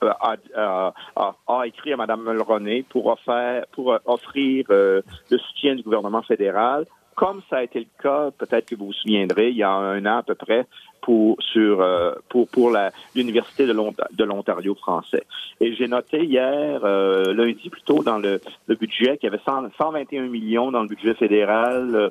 a, 0.00 0.36
a, 0.56 1.34
a, 1.46 1.66
écrit 1.66 1.92
à 1.92 1.98
Madame 1.98 2.22
Mulroney 2.22 2.82
pour 2.88 3.08
offrir, 3.08 3.66
pour 3.72 3.94
offrir 4.06 4.64
le 4.70 5.02
soutien 5.28 5.74
du 5.74 5.82
gouvernement 5.82 6.22
fédéral 6.22 6.86
comme 7.18 7.42
ça 7.50 7.56
a 7.56 7.62
été 7.64 7.80
le 7.80 7.86
cas, 8.00 8.30
peut-être 8.30 8.66
que 8.66 8.76
vous 8.76 8.86
vous 8.86 8.92
souviendrez, 8.92 9.50
il 9.50 9.56
y 9.56 9.64
a 9.64 9.72
un 9.72 10.06
an 10.06 10.18
à 10.18 10.22
peu 10.22 10.36
près, 10.36 10.68
pour 11.02 11.36
sur 11.42 11.80
euh, 11.80 12.12
pour 12.28 12.48
pour 12.48 12.72
l'université 13.16 13.66
de 13.66 14.24
l'Ontario 14.24 14.76
français. 14.76 15.24
Et 15.60 15.74
j'ai 15.74 15.88
noté 15.88 16.24
hier, 16.24 16.80
euh, 16.84 17.34
lundi 17.34 17.70
plutôt, 17.70 18.04
dans 18.04 18.18
le, 18.18 18.40
le 18.68 18.74
budget, 18.76 19.18
qu'il 19.18 19.28
y 19.28 19.34
avait 19.34 19.42
121 19.44 20.28
millions 20.28 20.70
dans 20.70 20.82
le 20.82 20.86
budget 20.86 21.14
fédéral 21.14 21.90
euh, 21.92 22.10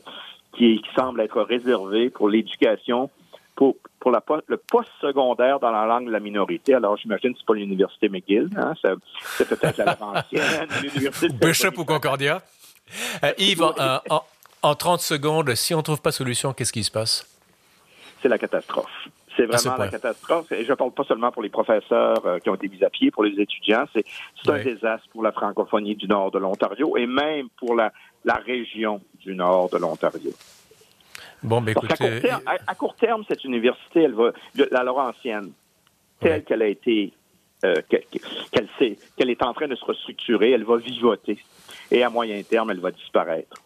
qui, 0.57 0.81
qui, 0.81 0.89
semble 0.93 1.21
être 1.21 1.41
réservé 1.41 2.09
pour 2.09 2.27
l'éducation 2.27 3.09
pour, 3.55 3.77
pour 4.01 4.11
la, 4.11 4.21
le 4.47 4.57
post-secondaire 4.57 5.61
dans 5.61 5.71
la 5.71 5.85
langue 5.85 6.07
de 6.07 6.11
la 6.11 6.19
minorité. 6.19 6.73
Alors, 6.73 6.97
j'imagine 6.97 7.31
que 7.31 7.39
c'est 7.39 7.45
pas 7.45 7.53
l'université 7.53 8.09
McGill, 8.09 8.49
hein, 8.57 8.73
c'est 9.37 9.47
peut-être 9.47 9.77
la 9.77 9.97
ancienne, 10.01 10.67
l'université 10.83 11.33
Bishop 11.33 11.77
ou 11.77 11.85
Concordia. 11.85 12.41
Yves, 13.37 13.63
en, 13.63 13.99
en 14.09 14.21
30 14.61 15.01
secondes, 15.01 15.53
si 15.55 15.73
on 15.73 15.77
ne 15.77 15.83
trouve 15.83 16.01
pas 16.01 16.11
solution, 16.11 16.53
qu'est-ce 16.53 16.73
qui 16.73 16.83
se 16.83 16.91
passe? 16.91 17.25
C'est 18.21 18.27
la 18.27 18.37
catastrophe. 18.37 19.07
C'est 19.35 19.45
vraiment 19.45 19.77
la 19.77 19.87
catastrophe. 19.89 20.51
Et 20.51 20.65
je 20.65 20.71
ne 20.71 20.75
parle 20.75 20.91
pas 20.91 21.03
seulement 21.03 21.31
pour 21.31 21.43
les 21.43 21.49
professeurs 21.49 22.25
euh, 22.25 22.39
qui 22.39 22.49
ont 22.49 22.55
été 22.55 22.67
mis 22.67 22.83
à 22.83 22.89
pied, 22.89 23.11
pour 23.11 23.23
les 23.23 23.39
étudiants. 23.39 23.85
C'est 23.93 24.03
un 24.49 24.63
désastre 24.63 25.07
pour 25.11 25.21
la 25.21 25.31
francophonie 25.31 25.95
du 25.95 26.07
nord 26.07 26.31
de 26.31 26.39
l'Ontario 26.39 26.97
et 26.97 27.05
même 27.05 27.47
pour 27.57 27.75
la, 27.75 27.93
la 28.25 28.35
région 28.35 28.99
du 29.19 29.35
nord 29.35 29.69
de 29.69 29.77
l'Ontario. 29.77 30.31
Bon, 31.43 31.61
mais 31.61 31.73
écoutez... 31.73 32.31
à, 32.45 32.75
court 32.75 32.95
terme, 32.95 33.23
cette 33.27 33.43
université, 33.43 34.03
elle 34.03 34.15
va, 34.15 34.31
la 34.71 34.83
Laurentienne, 34.83 35.51
telle 36.19 36.43
qu'elle 36.43 36.63
a 36.63 36.67
été, 36.67 37.13
euh, 37.63 37.75
qu'elle 37.87 38.67
qu'elle 39.15 39.29
est 39.29 39.43
en 39.43 39.53
train 39.53 39.67
de 39.67 39.75
se 39.75 39.85
restructurer, 39.85 40.51
elle 40.51 40.63
va 40.63 40.77
vivoter. 40.77 41.37
Et 41.91 42.03
à 42.03 42.09
moyen 42.09 42.41
terme, 42.41 42.71
elle 42.71 42.79
va 42.79 42.89
disparaître. 42.89 43.61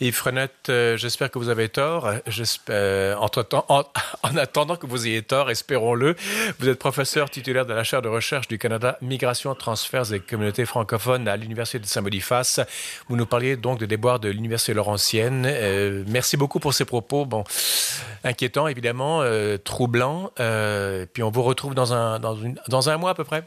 Yves 0.00 0.14
Frenette, 0.14 0.68
euh, 0.68 0.96
j'espère 0.96 1.30
que 1.30 1.38
vous 1.38 1.48
avez 1.48 1.68
tort. 1.70 2.10
Euh, 2.70 3.14
entre 3.16 3.46
en, 3.68 3.84
en, 4.22 4.36
attendant 4.36 4.76
que 4.76 4.86
vous 4.86 5.06
ayez 5.06 5.22
tort, 5.22 5.50
espérons-le, 5.50 6.16
vous 6.58 6.68
êtes 6.68 6.78
professeur 6.78 7.30
titulaire 7.30 7.64
de 7.64 7.72
la 7.72 7.82
chaire 7.82 8.02
de 8.02 8.08
recherche 8.08 8.46
du 8.46 8.58
Canada 8.58 8.98
Migration, 9.00 9.54
Transferts 9.54 10.12
et 10.12 10.20
Communautés 10.20 10.66
francophones 10.66 11.28
à 11.28 11.36
l'Université 11.36 11.78
de 11.78 11.86
Saint-Boniface. 11.86 12.60
Vous 13.08 13.16
nous 13.16 13.24
parliez 13.24 13.56
donc 13.56 13.78
de 13.78 13.86
déboires 13.86 14.20
de 14.20 14.28
l'Université 14.28 14.74
Laurentienne. 14.74 15.44
Euh, 15.46 16.04
merci 16.08 16.36
beaucoup 16.36 16.60
pour 16.60 16.74
ces 16.74 16.84
propos. 16.84 17.24
Bon, 17.24 17.44
inquiétants, 18.22 18.68
évidemment, 18.68 19.22
troublants. 19.64 20.30
Puis 21.12 21.22
on 21.22 21.30
vous 21.30 21.42
retrouve 21.42 21.74
dans 21.74 21.94
un, 21.94 22.18
dans, 22.18 22.36
une, 22.36 22.58
dans 22.68 22.90
un 22.90 22.98
mois 22.98 23.10
à 23.10 23.14
peu 23.14 23.24
près. 23.24 23.44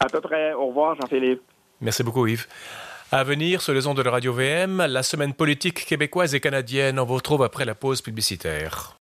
À 0.00 0.08
peu 0.08 0.20
près. 0.20 0.54
Au 0.54 0.68
revoir, 0.68 0.96
Jean-Philippe. 0.96 1.42
Merci 1.80 2.02
beaucoup, 2.02 2.26
Yves. 2.26 2.46
À 3.12 3.22
venir 3.22 3.62
sur 3.62 3.74
les 3.74 3.86
ondes 3.86 3.96
de 3.96 4.02
la 4.02 4.10
radio 4.10 4.32
VM, 4.32 4.86
la 4.86 5.02
semaine 5.02 5.34
politique 5.34 5.84
québécoise 5.84 6.34
et 6.34 6.40
canadienne. 6.40 6.98
On 6.98 7.04
vous 7.04 7.14
retrouve 7.14 7.42
après 7.42 7.64
la 7.64 7.74
pause 7.74 8.02
publicitaire. 8.02 8.98